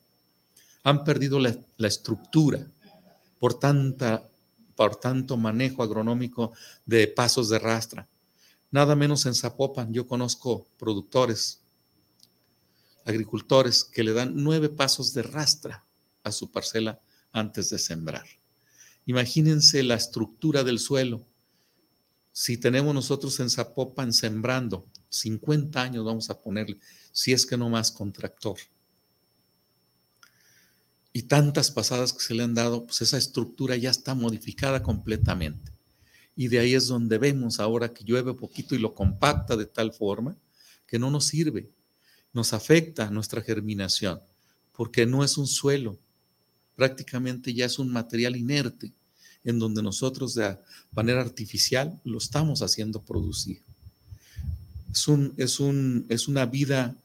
[0.84, 2.64] Han perdido la, estructura
[3.40, 4.22] por, tanta,
[4.76, 6.52] por tanto manejo agronómico
[6.86, 8.06] de pasos de rastra.
[8.70, 11.58] Nada menos en Zapopan, yo conozco productores,
[13.04, 15.84] agricultores que le dan nueve pasos de rastra
[16.22, 17.00] a su parcela
[17.32, 18.26] antes de sembrar.
[19.06, 21.24] Imagínense la estructura del suelo
[22.36, 26.80] si tenemos nosotros en Zapopan sembrando 50 años, vamos a ponerle,
[27.12, 28.58] si es que no más con tractor.
[31.16, 35.70] Y tantas pasadas que se le han dado, pues esa estructura ya está modificada completamente.
[36.36, 39.92] Y de ahí es donde vemos ahora que llueve poquito y lo compacta de tal
[39.92, 40.36] forma
[40.88, 41.70] que no nos sirve,
[42.32, 44.18] nos afecta nuestra germinación,
[44.76, 45.96] porque no es un suelo,
[46.74, 48.92] prácticamente ya es un material inerte
[49.44, 50.58] en donde nosotros de
[50.90, 53.60] manera artificial lo estamos haciendo producir.
[54.90, 56.96] Es, un, es, un, es una vida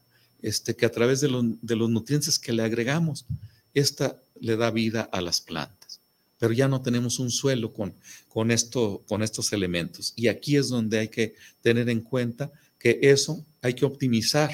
[0.42, 1.28] este, que a través de,
[1.62, 3.24] de los nutrientes que le agregamos,
[3.74, 6.00] esta le da vida a las plantas.
[6.38, 7.92] pero ya no tenemos un suelo con,
[8.28, 10.14] con, esto, con estos elementos.
[10.16, 14.50] Y aquí es donde hay que tener en cuenta que eso hay que optimizar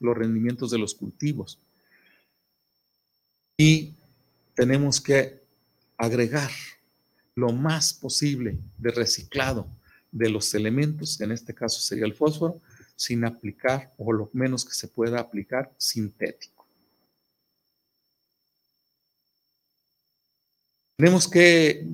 [0.00, 1.58] los rendimientos de los cultivos.
[3.58, 3.92] Y
[4.54, 5.40] tenemos que
[5.98, 6.50] agregar
[7.34, 9.66] lo más posible de reciclado
[10.10, 12.60] de los elementos, en este caso sería el fósforo,
[12.96, 16.59] sin aplicar o lo menos que se pueda aplicar sintético.
[21.00, 21.86] Tenemos que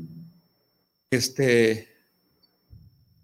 [1.12, 1.88] este,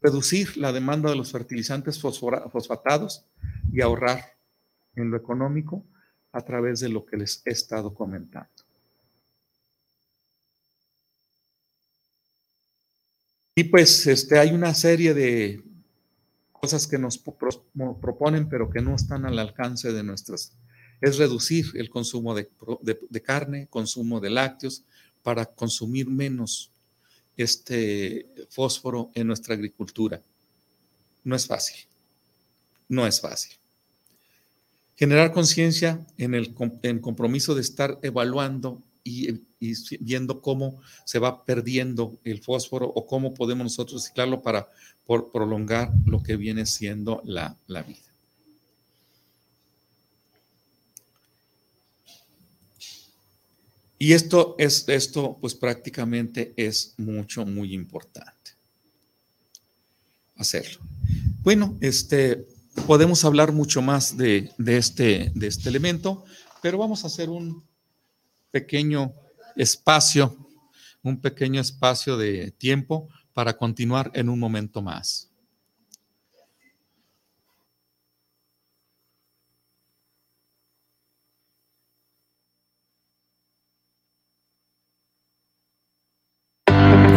[0.01, 3.25] reducir la demanda de los fertilizantes fosfatados
[3.73, 4.37] y ahorrar
[4.95, 5.85] en lo económico
[6.31, 8.49] a través de lo que les he estado comentando.
[13.57, 15.64] Y pues este, hay una serie de
[16.53, 20.53] cosas que nos proponen, pero que no están al alcance de nuestras.
[21.01, 22.49] Es reducir el consumo de,
[23.25, 24.85] carne, consumo de lácteos,
[25.23, 26.71] para consumir menos
[27.37, 30.21] este fósforo en nuestra agricultura.
[31.25, 31.77] No es fácil.
[32.89, 33.53] No es fácil.
[34.97, 39.41] Generar conciencia en el en compromiso de estar evaluando y,
[40.01, 44.69] viendo cómo se va perdiendo el fósforo o cómo podemos nosotros reciclarlo para
[45.07, 48.12] prolongar lo que viene siendo la, la vida.
[54.03, 58.51] Y esto es, esto pues prácticamente es mucho, muy importante
[60.35, 60.81] hacerlo.
[61.45, 62.49] Bueno, este,
[62.88, 66.25] podemos hablar mucho más de, de, este, de este elemento,
[66.61, 67.62] pero vamos a hacer un,
[68.51, 69.12] pequeño
[69.55, 70.37] espacio,
[71.05, 75.29] un pequeño espacio de tiempo para continuar en un momento más.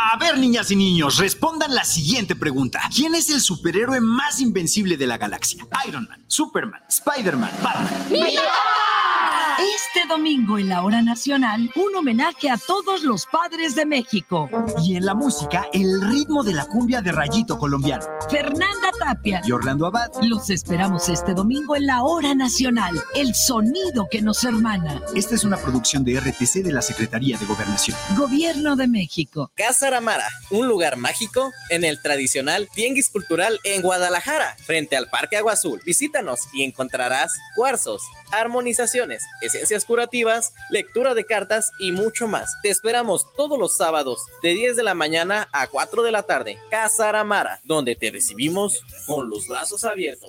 [0.00, 2.80] A ver, niñas y niños, respondan la siguiente pregunta.
[2.94, 5.66] ¿Quién es el superhéroe más invencible de la galaxia?
[5.88, 8.06] Iron Man, Superman, Spider-Man, Batman.
[8.08, 8.42] ¡Mira!
[9.58, 14.48] Este domingo en la hora nacional, un homenaje a todos los padres de México.
[14.84, 18.04] Y en la música, el ritmo de la cumbia de Rayito colombiano.
[18.30, 20.10] Fernanda Tapia y Orlando Abad.
[20.22, 23.02] Los esperamos este domingo en la hora nacional.
[23.16, 25.02] El sonido que nos hermana.
[25.16, 27.96] Esta es una producción de RTC de la Secretaría de Gobernación.
[28.16, 29.50] Gobierno de México.
[29.56, 35.36] Casa Aramara, un lugar mágico en el tradicional Tianguis Cultural en Guadalajara, frente al Parque
[35.36, 35.80] Agua Azul.
[35.84, 42.50] Visítanos y encontrarás cuarzos, armonizaciones, esencias curativas, lectura de cartas y mucho más.
[42.62, 46.58] Te esperamos todos los sábados de 10 de la mañana a 4 de la tarde.
[46.70, 50.28] Casa Aramara, donde te recibimos con los brazos abiertos.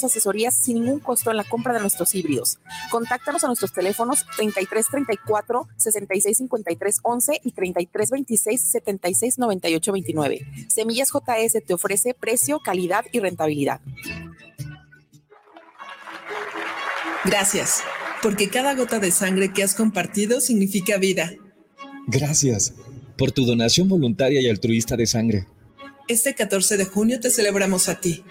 [0.03, 2.59] asesorías sin ningún costo en la compra de nuestros híbridos.
[2.89, 10.47] Contáctanos a nuestros teléfonos 3334 6653 11 y 3326 76 98 29.
[10.67, 13.81] Semillas JS te ofrece precio, calidad y rentabilidad.
[17.23, 17.83] Gracias,
[18.23, 21.31] porque cada gota de sangre que has compartido significa vida.
[22.07, 22.73] Gracias
[23.17, 25.47] por tu donación voluntaria y altruista de sangre.
[26.07, 28.23] Este 14 de junio te celebramos a ti.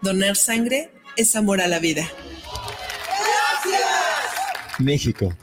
[0.00, 2.08] Donar sangre es amor a la vida.
[3.64, 4.78] ¡Gracias!
[4.78, 5.34] México,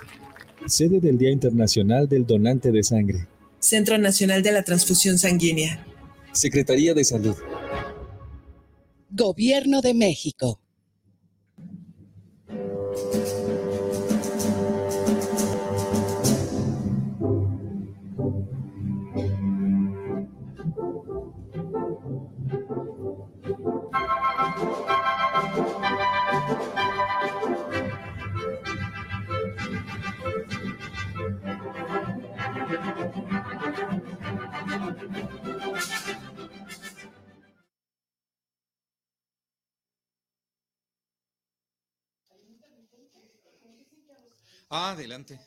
[0.67, 3.27] sede del Día Internacional del Donante de Sangre.
[3.59, 5.85] Centro Nacional de la Transfusión Sanguínea.
[6.33, 7.35] Secretaría de Salud.
[9.09, 10.59] Gobierno de México.
[44.75, 45.39] Adelante.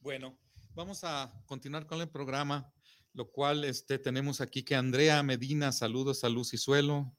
[0.00, 0.38] Bueno,
[0.74, 2.70] vamos a continuar con el programa,
[3.14, 7.10] lo cual este, tenemos aquí que Andrea Medina, saludos a Luz y Suelo,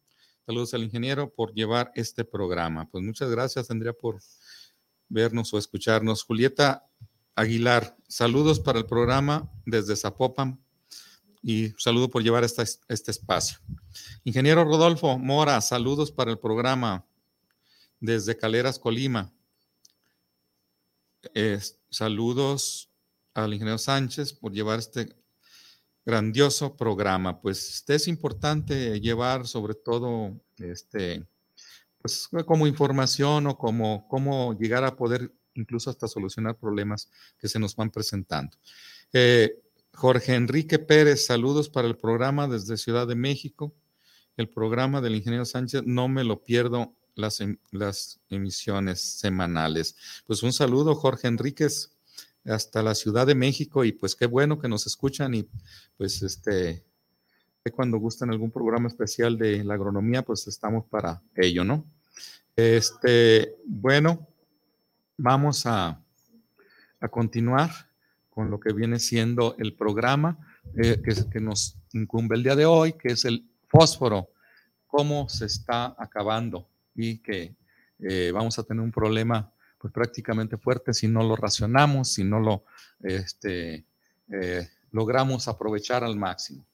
[0.46, 2.88] saludos al ingeniero por llevar este programa.
[2.92, 4.22] Pues muchas gracias, Andrea, por
[5.10, 6.22] vernos o escucharnos.
[6.22, 6.88] Julieta
[7.34, 10.64] Aguilar, saludos para el programa desde Zapopan
[11.42, 13.58] y saludo por llevar este espacio.
[14.24, 17.08] Ingeniero Rodolfo Mora, saludos para el programa
[18.00, 19.34] desde Caleras, Colima.
[21.90, 22.90] Saludos
[23.34, 25.16] al ingeniero Sánchez por llevar este
[26.06, 27.42] grandioso programa.
[27.42, 31.28] Pues este es importante llevar sobre todo este,
[32.02, 37.60] pues como información o como cómo llegar a poder incluso hasta solucionar problemas que se
[37.60, 38.56] nos van presentando.
[39.12, 39.62] Eh,
[39.94, 43.74] Jorge Enrique Pérez, saludos para el programa desde Ciudad de México.
[44.38, 49.96] El programa del ingeniero Sánchez, no me lo pierdo las, em, las emisiones semanales.
[50.26, 51.92] Pues un saludo, Jorge Enríquez,
[52.46, 55.48] hasta la Ciudad de México y pues qué bueno que nos escuchan y
[55.98, 56.84] pues este,
[57.72, 61.86] cuando gustan algún programa especial de la agronomía, pues estamos para ello, ¿no?
[62.56, 64.28] Este, bueno,
[65.18, 66.02] vamos a,
[67.12, 67.70] continuar
[68.32, 70.38] con lo que viene siendo el programa
[70.76, 71.00] eh,
[71.32, 74.32] que, nos incumbe el día de hoy, que es el fósforo,
[74.88, 77.56] cómo se está acabando y que
[78.00, 82.42] eh, vamos a tener un problema pues prácticamente fuerte si no lo racionamos, si no
[82.42, 82.66] lo
[83.02, 83.86] este,
[84.30, 86.66] eh, logramos aprovechar al máximo.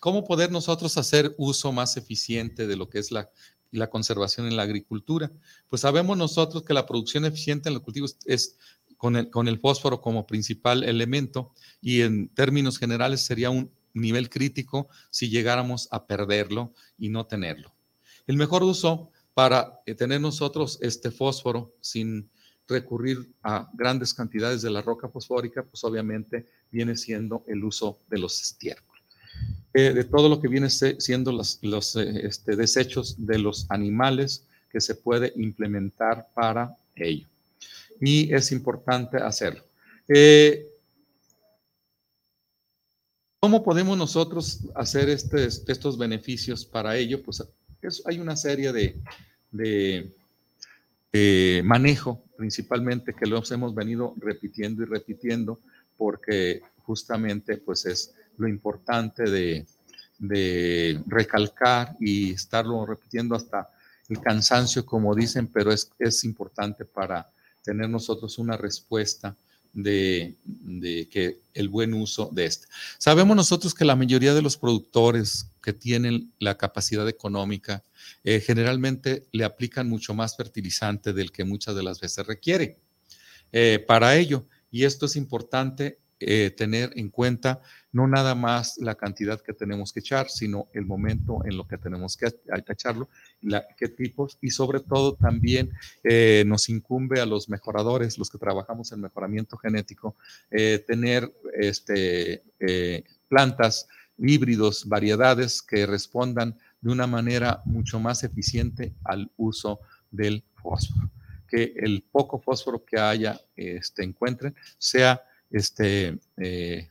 [0.00, 3.30] ¿Cómo poder nosotros hacer uso más eficiente de lo que es la
[3.72, 5.32] la conservación en la agricultura.
[5.68, 8.56] Pues sabemos nosotros que la producción eficiente en los cultivos es
[8.96, 14.30] con el, con el fósforo como principal elemento y en términos generales sería un nivel
[14.30, 17.74] crítico si llegáramos a perderlo y no tenerlo.
[18.26, 22.28] El mejor uso para eh, tener nosotros este fósforo sin
[22.68, 28.18] recurrir a grandes cantidades de la roca fosfórica, pues obviamente viene siendo el uso de
[28.18, 29.02] los estiércoles.
[29.74, 34.80] Eh, de todo lo que viene siendo los, eh, este, desechos de los animales que
[34.80, 37.26] se puede implementar para ello.
[38.00, 39.62] Y es importante hacerlo.
[43.40, 47.22] ¿Cómo podemos nosotros hacer este, estos beneficios para ello?
[47.22, 47.42] Pues
[48.06, 48.96] hay una serie de,
[51.12, 55.58] de manejo, principalmente, que los hemos venido repitiendo y repitiendo,
[55.96, 59.66] porque justamente pues es lo importante de,
[61.06, 63.68] recalcar y estarlo repitiendo hasta
[64.08, 67.26] el cansancio, como dicen, pero es, es importante para
[67.64, 69.34] tener nosotros una respuesta
[69.72, 70.36] de,
[71.10, 72.66] que el buen uso de este.
[72.98, 77.82] Sabemos nosotros que la mayoría de los productores que tienen la capacidad económica
[78.24, 82.78] eh, generalmente le aplican mucho más fertilizante del que muchas de las veces requiere
[83.52, 84.46] eh, para ello.
[84.70, 87.60] Y esto es importante eh, tener en cuenta
[87.92, 91.76] no nada más la cantidad que tenemos que echar, sino el momento en lo que
[91.76, 92.32] tenemos que
[92.68, 93.08] echarlo,
[93.76, 95.70] qué tipos y sobre todo también
[96.02, 100.16] eh, nos incumbe a los mejoradores, los que trabajamos en mejoramiento genético,
[100.50, 102.42] eh, tener este,
[103.28, 111.10] plantas, híbridos, variedades que respondan de una manera mucho más eficiente al uso del fósforo.
[111.48, 115.22] Que el poco fósforo que haya, este, encuentren, sea
[115.52, 116.88] este, eh,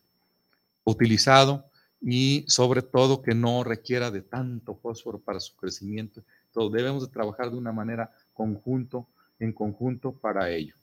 [0.83, 1.65] utilizado
[2.01, 6.23] y sobre todo que no requiera de tanto fósforo para su crecimiento.
[6.47, 9.07] Entonces debemos de trabajar de una manera conjunto,
[9.39, 10.75] en conjunto para ello.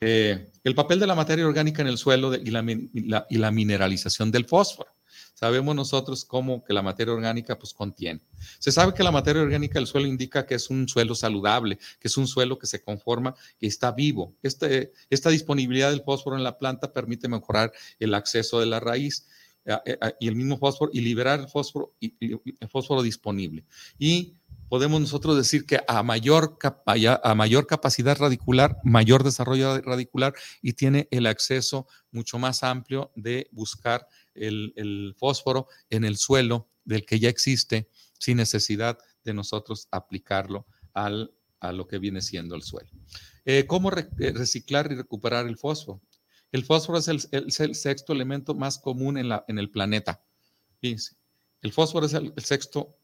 [0.00, 4.90] Eh, el papel de la materia orgánica en el suelo y, la, mineralización del fósforo.
[5.36, 8.22] Sabemos nosotros cómo que la materia orgánica pues contiene.
[8.58, 12.08] Se sabe que la materia orgánica del suelo indica que es un suelo saludable, que
[12.08, 14.34] es un suelo que se conforma, que está vivo.
[14.42, 19.26] Este, esta disponibilidad del fósforo en la planta permite mejorar el acceso de la raíz
[19.66, 23.66] eh, eh, y el mismo fósforo y liberar el fósforo disponible.
[23.98, 24.36] Y
[24.70, 26.56] podemos nosotros decir que a mayor,
[26.86, 30.32] a mayor capacidad radicular, mayor desarrollo radicular
[30.62, 34.08] y tiene el acceso mucho más amplio de buscar
[34.38, 41.32] el, fósforo en el suelo del que ya existe sin necesidad de nosotros aplicarlo al,
[41.60, 42.90] a lo que viene siendo el suelo.
[43.44, 46.00] Eh, ¿Cómo eh, reciclar y recuperar el fósforo?
[46.52, 50.22] El fósforo es el, sexto elemento más común en, la, en el planeta.
[50.80, 52.96] El fósforo es el, sexto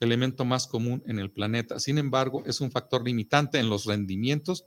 [0.00, 1.78] elemento más común en el planeta.
[1.80, 4.64] Sin embargo, es un factor limitante en los rendimientos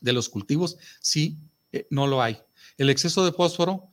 [0.00, 1.38] de los cultivos si
[1.72, 2.38] eh, no lo hay.
[2.76, 3.90] El exceso de fósforo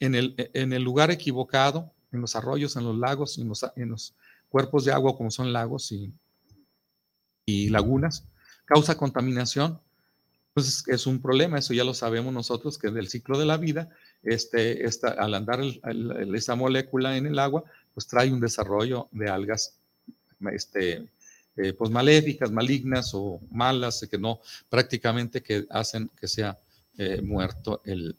[0.00, 3.90] en el, en el lugar equivocado, en los arroyos, en los lagos, en los, en
[3.90, 4.14] los
[4.48, 6.12] cuerpos de agua como son lagos y,
[7.68, 8.24] lagunas,
[8.64, 9.80] causa contaminación
[10.54, 13.88] pues es un problema, eso ya lo sabemos nosotros, que del ciclo de la vida,
[14.22, 15.60] este, esta, al andar
[16.34, 19.74] esa molécula en el agua, pues trae un desarrollo de algas
[20.52, 21.08] este,
[21.56, 26.56] eh, pues maléficas, malignas o malas, que no, prácticamente que hacen que sea
[26.96, 28.16] eh, muerto el,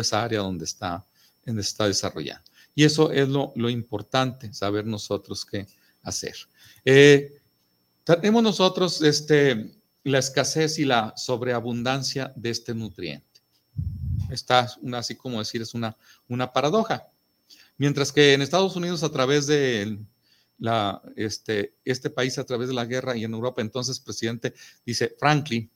[0.00, 1.04] esa área donde está,
[1.46, 2.44] está desarrollando.
[2.74, 5.66] Y eso es lo, importante, saber nosotros qué
[6.02, 6.34] hacer.
[6.84, 7.38] Eh,
[8.04, 9.70] tenemos nosotros este,
[10.04, 13.26] la escasez y la sobreabundancia de este nutriente.
[14.30, 15.96] Está una, así como decir, es una,
[16.28, 17.06] una paradoja.
[17.76, 19.98] Mientras que en Estados Unidos, a través de
[20.58, 24.54] la, este, este país, a través de la guerra y en Europa, entonces presidente
[24.86, 25.70] dice Franklin,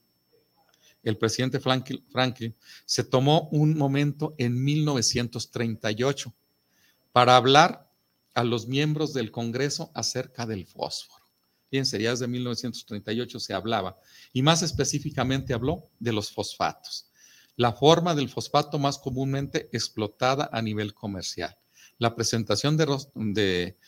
[1.07, 2.55] el presidente Franklin,
[2.85, 6.35] se tomó un momento en 1938
[7.13, 7.89] para hablar
[8.35, 11.25] a los miembros del Congreso acerca del fósforo.
[11.71, 13.97] Fíjense, ya desde 1938 se hablaba,
[14.33, 17.09] y más específicamente habló de los fosfatos,
[17.55, 21.57] la forma del fosfato más comúnmente explotada a nivel comercial.
[21.99, 23.79] La presentación de, de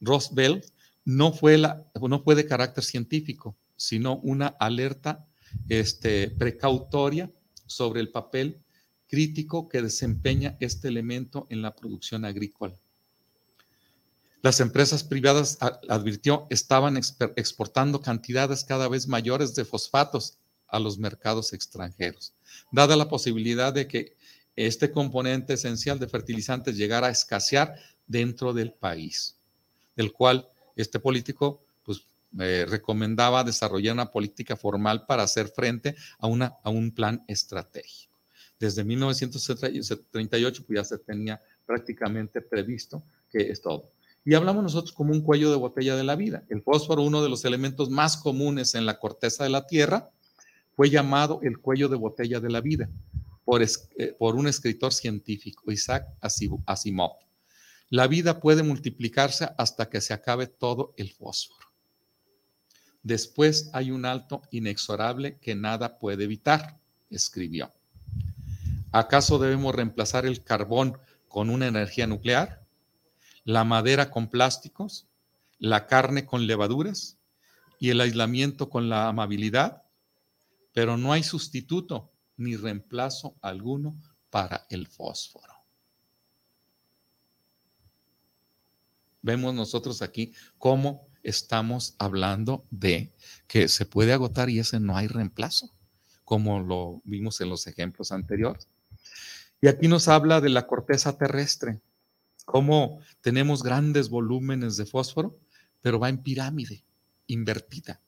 [0.00, 0.64] Roosevelt
[1.04, 5.27] no fue, no fue de carácter científico, sino una alerta
[5.68, 7.30] este, precautoria
[7.66, 8.60] sobre el papel
[9.08, 12.74] crítico que desempeña este elemento en la producción agrícola.
[14.42, 20.38] Las empresas privadas, advirtió, estaban exportando cantidades cada vez mayores de fosfatos
[20.68, 22.34] a los mercados extranjeros,
[22.70, 24.16] dada la posibilidad de que
[24.54, 27.74] este componente esencial de fertilizantes llegara a escasear
[28.06, 29.36] dentro del país,
[29.96, 31.64] del cual este político
[32.32, 38.18] recomendaba desarrollar una política formal para hacer frente a, un plan estratégico.
[38.58, 43.90] Desde 1938 pues, ya se tenía prácticamente previsto que es todo.
[44.24, 46.44] Y hablamos nosotros como un cuello de botella de la vida.
[46.48, 50.10] El fósforo, uno de los elementos más comunes en la corteza de la Tierra,
[50.76, 52.90] fue llamado el cuello de botella de la vida
[53.44, 57.12] por, eh, por un escritor científico, Isaac Asimov.
[57.90, 61.67] La vida puede multiplicarse hasta que se acabe todo el fósforo.
[63.08, 66.78] Después hay un alto inexorable que nada puede evitar,
[67.08, 67.72] escribió.
[68.92, 72.68] ¿Acaso debemos reemplazar el carbón con una energía nuclear?
[73.48, 75.06] la madera con plásticos,
[75.58, 77.16] la carne con levaduras
[77.78, 79.84] y el aislamiento con la amabilidad,
[80.74, 83.96] pero no hay sustituto ni reemplazo alguno
[84.28, 85.54] para el fósforo.
[89.22, 93.12] Vemos nosotros aquí cómo estamos hablando de
[93.46, 95.70] que se puede agotar y ese no hay reemplazo,
[96.24, 98.66] como lo vimos en los ejemplos anteriores.
[99.60, 101.80] Y aquí nos habla de la corteza terrestre
[102.48, 105.38] cómo tenemos grandes volúmenes de fósforo,
[105.82, 106.82] pero va en pirámide,
[107.26, 108.00] invertida.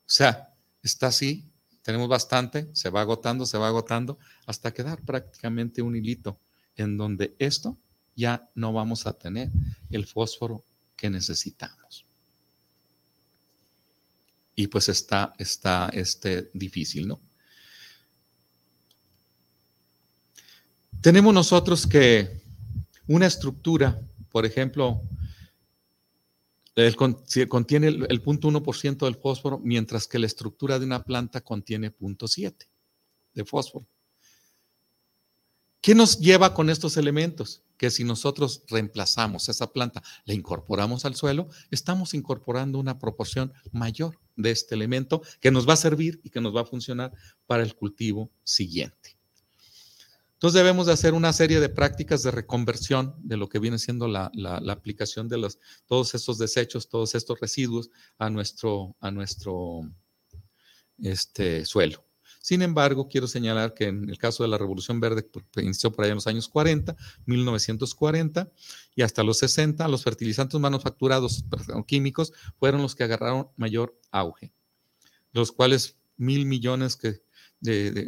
[0.00, 0.52] O sea,
[0.82, 1.44] está así,
[1.82, 6.40] tenemos bastante, se va agotando, se va agotando, hasta quedar prácticamente un hilito
[6.74, 7.78] en donde esto
[8.16, 9.50] ya no vamos a tener
[9.90, 10.64] el fósforo
[10.96, 12.05] que necesitamos.
[14.56, 17.20] Y pues está, está este, difícil, ¿no?
[21.00, 22.40] Tenemos nosotros que
[23.06, 24.00] una estructura,
[24.32, 25.02] por ejemplo,
[27.48, 31.94] contiene el, el punto 1% del fósforo, mientras que la estructura de una planta contiene
[31.94, 32.66] 0.7
[33.34, 33.86] de fósforo.
[35.86, 37.62] ¿Qué nos lleva con estos elementos?
[37.76, 44.18] Que si nosotros reemplazamos esa planta, la incorporamos al suelo, estamos incorporando una proporción mayor
[44.34, 47.12] de este elemento que nos va a servir y que nos va a funcionar
[47.46, 49.16] para el cultivo siguiente.
[50.32, 54.08] Entonces debemos de hacer una serie de prácticas de reconversión de lo que viene siendo
[54.08, 54.32] la,
[54.68, 59.88] aplicación de los, todos estos desechos, todos estos residuos a nuestro, a nuestro
[60.98, 62.05] este, suelo.
[62.46, 65.90] Sin embargo, quiero señalar que en el caso de la Revolución Verde, que pues, inició
[65.90, 66.94] por allá en los años 40,
[67.24, 68.52] 1940
[68.94, 71.44] y hasta los 60, los fertilizantes manufacturados
[71.88, 74.52] químicos fueron los que agarraron mayor auge,
[75.32, 77.20] los cuales mil millones que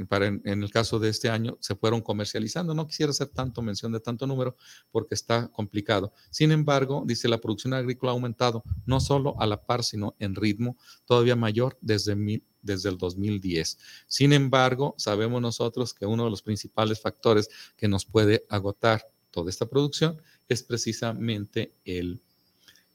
[0.09, 2.75] para en, el caso de este año se fueron comercializando.
[2.75, 4.57] No quisiera hacer tanto mención de tanto número
[4.91, 6.13] porque está complicado.
[6.31, 10.35] Sin embargo, dice la producción agrícola ha aumentado no solo a la par, sino en
[10.35, 10.77] ritmo
[11.07, 13.79] todavía mayor desde, desde el 2010.
[14.07, 19.51] Sin embargo, sabemos nosotros que uno de los principales factores que nos puede agotar toda
[19.51, 22.21] esta producción es precisamente el,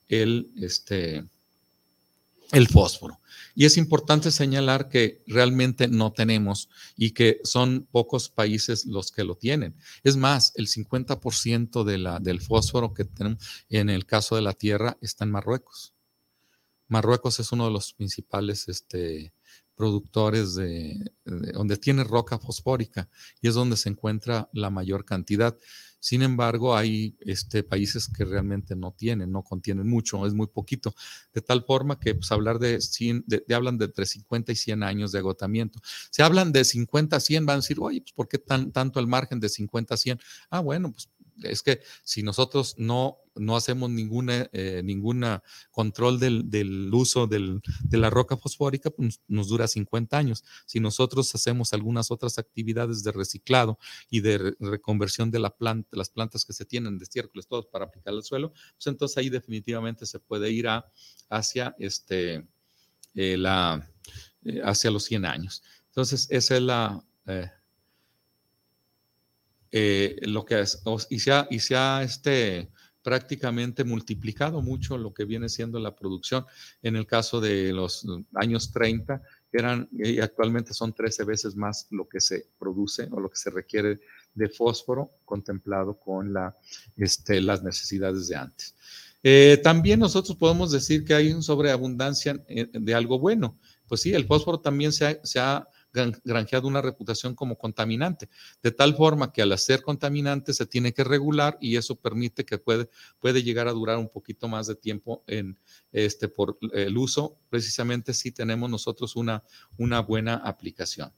[0.08, 1.26] el, este,
[2.54, 3.20] el fósforo.
[3.56, 9.24] Y es importante señalar que realmente no tenemos y que son pocos países los que
[9.24, 9.76] lo tienen.
[10.04, 14.98] Es más, el 50% de del fósforo que tenemos en el caso de la Tierra
[15.02, 15.94] está en Marruecos.
[16.88, 19.34] Marruecos es uno de los principales este,
[19.76, 23.10] productores de, donde tiene roca fosfórica
[23.42, 25.58] y es donde se encuentra la mayor cantidad.
[26.04, 30.94] Sin embargo, hay este, países que realmente no tienen, no contienen mucho, es muy poquito,
[31.34, 34.84] de tal forma que pues, hablar de, 100, de, hablan de entre 50 y 100
[34.84, 35.80] años de agotamiento.
[36.12, 39.00] Se hablan de 50 a 100, van a decir, oye, pues ¿por qué tan, tanto
[39.00, 40.20] el margen de 50 a 100?
[40.50, 41.08] Ah, bueno, pues
[41.42, 47.62] es que si nosotros no, no hacemos ninguna, eh, ninguna control del, del uso del,
[47.82, 50.44] de la roca fosfórica, pues nos dura 50 años.
[50.66, 53.80] Si nosotros hacemos algunas otras actividades de reciclado
[54.10, 57.86] y de reconversión de la planta, las plantas que se tienen de estiércoles, todos para
[57.86, 60.86] aplicar al suelo, pues entonces ahí definitivamente se puede ir a,
[61.30, 62.46] hacia, este,
[63.16, 63.90] eh, la,
[64.44, 65.64] eh, hacia los 100 años.
[65.88, 67.04] Entonces, esa es la...
[69.76, 70.64] Eh, lo que
[71.10, 72.70] y se ha, este,
[73.02, 76.46] prácticamente multiplicado mucho lo que viene siendo la producción.
[76.84, 78.06] En el caso de los
[78.36, 79.20] años 30,
[79.52, 83.50] eran, y actualmente son 13 veces más lo que se produce o lo que se
[83.50, 84.00] requiere
[84.36, 86.32] de fósforo contemplado con
[86.96, 88.76] este, las necesidades de antes.
[89.24, 93.58] Eh, también nosotros podemos decir que hay una sobreabundancia eh, de algo bueno.
[93.88, 95.68] Pues sí, el fósforo también se se ha
[96.24, 98.30] granjeado una reputación como contaminante,
[98.62, 102.58] de tal forma que al ser contaminante se tiene que regular y eso permite que
[102.58, 102.90] puede,
[103.20, 105.58] puede llegar a durar un poquito más de tiempo en
[105.92, 109.44] este, por el uso, precisamente si tenemos nosotros una,
[109.78, 111.14] una buena aplicación.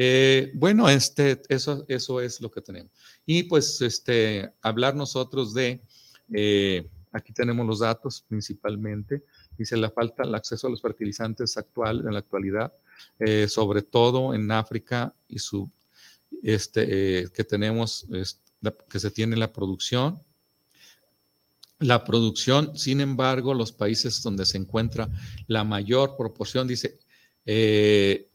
[0.00, 2.92] Eh, bueno, este, eso, eso es lo que tenemos.
[3.26, 5.82] Y pues este, hablar nosotros de,
[6.32, 9.24] eh, aquí tenemos los datos principalmente,
[9.58, 12.72] dice la falta, el acceso a los fertilizantes actual, en la actualidad,
[13.18, 15.70] eh, sobre todo en África y su,
[16.42, 18.06] este, eh, que tenemos,
[18.88, 20.22] que se tiene la producción.
[21.80, 25.08] La producción, sin embargo, los países donde se encuentra
[25.46, 26.98] la mayor proporción, dice,
[27.46, 28.28] eh,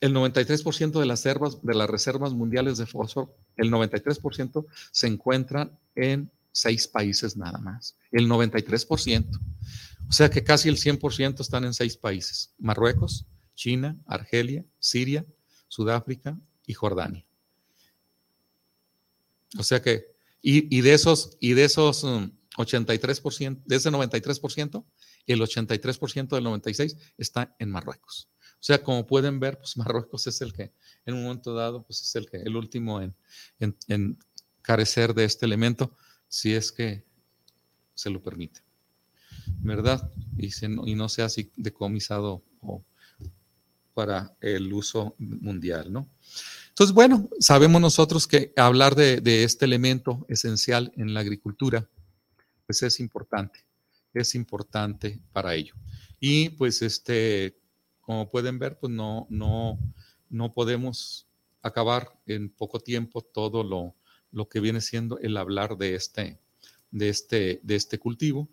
[0.00, 5.78] el 93% de las, reservas, de las reservas mundiales de fósforo, el 93% se encuentran
[5.94, 7.96] en seis países nada más.
[8.10, 9.26] El 93%.
[10.08, 12.54] O sea que casi el 100% están en seis países.
[12.58, 15.24] Marruecos, China, Argelia, Siria,
[15.68, 17.26] Sudáfrica y Jordania.
[19.58, 24.84] O sea que, y, de esos, y de esos 83%, um, de ese 93%,
[25.26, 28.28] el 83% del 96% está en Marruecos.
[28.54, 30.72] O sea, como pueden ver, pues Marruecos es el que,
[31.06, 33.16] en un momento dado, pues es el que, el último en,
[33.58, 34.18] en
[34.62, 35.96] carecer de este elemento,
[36.32, 37.04] si es que
[37.94, 38.62] se lo permite.
[39.58, 40.10] ¿verdad?
[40.36, 42.42] Y, y no sea así decomisado
[43.94, 46.08] para el uso mundial, ¿no?
[46.70, 51.86] Entonces, bueno, sabemos nosotros que hablar de, este elemento esencial en la agricultura,
[52.66, 53.60] pues es importante,
[54.14, 55.74] es importante para ello.
[56.18, 57.58] Y pues este,
[58.00, 59.78] como pueden ver, pues no, no,
[60.30, 61.26] no podemos
[61.60, 63.94] acabar en poco tiempo todo lo,
[64.32, 66.38] lo que viene siendo el hablar de este,
[66.90, 68.48] de este, de este cultivo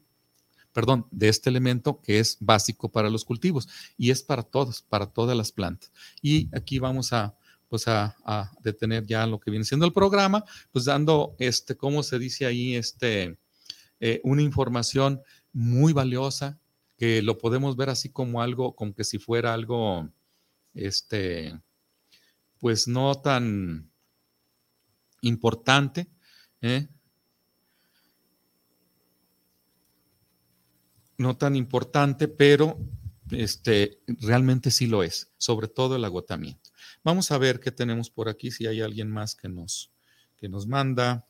[0.74, 3.68] perdón, de este elemento que es básico para los cultivos
[3.98, 5.92] y es para todos, para todas las plantas.
[6.22, 7.36] Y aquí vamos a,
[7.68, 8.16] pues a,
[8.62, 12.76] detener ya lo que viene siendo el programa, pues dando, este, como se dice ahí,
[12.76, 13.38] este,
[14.00, 15.22] eh, una información
[15.52, 16.60] muy valiosa
[16.98, 20.10] que lo podemos ver así como algo, como que si fuera algo,
[20.74, 21.60] este,
[22.60, 23.90] pues no tan
[25.22, 26.08] importante,
[26.62, 26.88] ¿eh?
[31.18, 32.80] no tan importante, pero
[33.32, 36.72] este, realmente sí lo es, sobre todo el agotamiento.
[37.04, 39.92] Vamos a ver qué tenemos por aquí, si hay alguien más que nos,
[40.38, 41.28] que nos manda.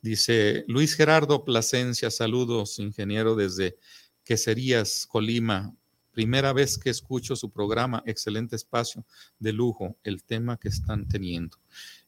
[0.00, 3.78] Dice Luis Gerardo Plasencia, saludos, ingeniero desde
[4.24, 5.74] Queserías, Colima.
[6.12, 9.04] Primera vez que escucho su programa, excelente espacio
[9.38, 11.58] de lujo, el tema que están teniendo.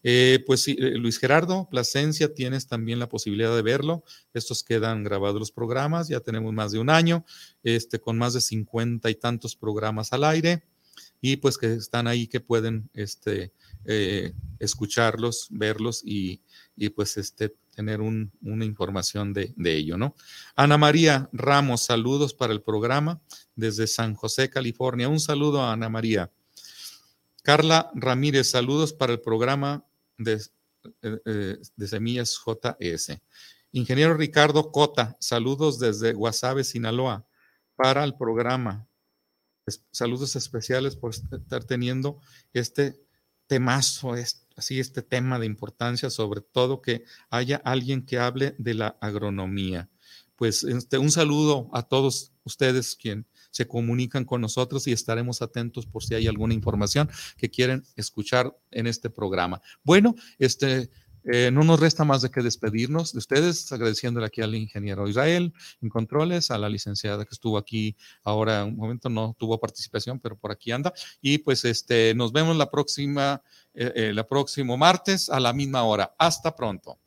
[0.02, 4.04] Eh, pues sí, eh, Luis Gerardo Plasencia, tienes también la posibilidad de verlo.
[4.34, 7.24] Estos quedan grabados los programas, ya tenemos más de un año,
[7.62, 10.62] este, con más de cincuenta y tantos programas al aire
[11.26, 13.50] y pues que están ahí que pueden este,
[13.84, 16.40] eh, escucharlos, verlos y,
[16.76, 20.14] y, pues este, tener un, una información de, de, ello, ¿no?
[20.56, 23.20] Ana María Ramos, saludos para el programa
[23.56, 25.08] desde San José, California.
[25.08, 26.30] Un saludo a Ana María.
[27.42, 29.84] Carla Ramírez, saludos para el programa
[30.16, 30.40] de,
[31.02, 33.20] eh, eh, de Semillas JS.
[33.72, 37.26] Ingeniero Ricardo Cota, saludos desde Guasave, Sinaloa,
[37.76, 38.86] para el programa
[39.90, 42.20] saludos especiales por estar teniendo
[42.52, 43.00] este
[43.46, 44.14] temazo,
[44.56, 49.88] así este tema de importancia, sobre todo que haya alguien que hable de la agronomía.
[50.36, 55.86] pues este, un saludo a todos ustedes quien se comunican con nosotros y estaremos atentos
[55.86, 59.62] por si hay alguna información que quieren escuchar en este programa.
[59.84, 60.90] Bueno, este
[61.24, 65.52] eh, no nos resta más de que despedirnos de ustedes, agradeciéndole aquí al ingeniero Israel
[65.80, 70.36] en controles, a la licenciada que estuvo aquí ahora un momento, no tuvo participación, pero
[70.36, 70.92] por aquí anda.
[71.20, 73.42] Y pues este, nos vemos la próxima,
[73.74, 76.14] eh, eh, la próximo martes a la misma hora.
[76.18, 76.98] Hasta pronto.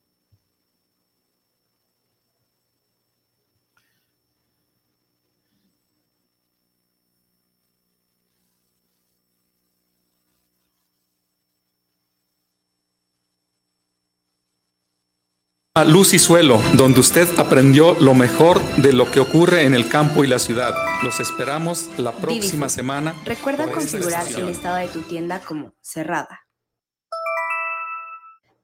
[15.84, 20.24] Luz y Suelo, donde usted aprendió lo mejor de lo que ocurre en el campo
[20.24, 20.74] y la ciudad.
[21.04, 23.14] Los esperamos la próxima semana.
[23.26, 26.48] Recuerda configurar el estado de tu tienda como cerrada.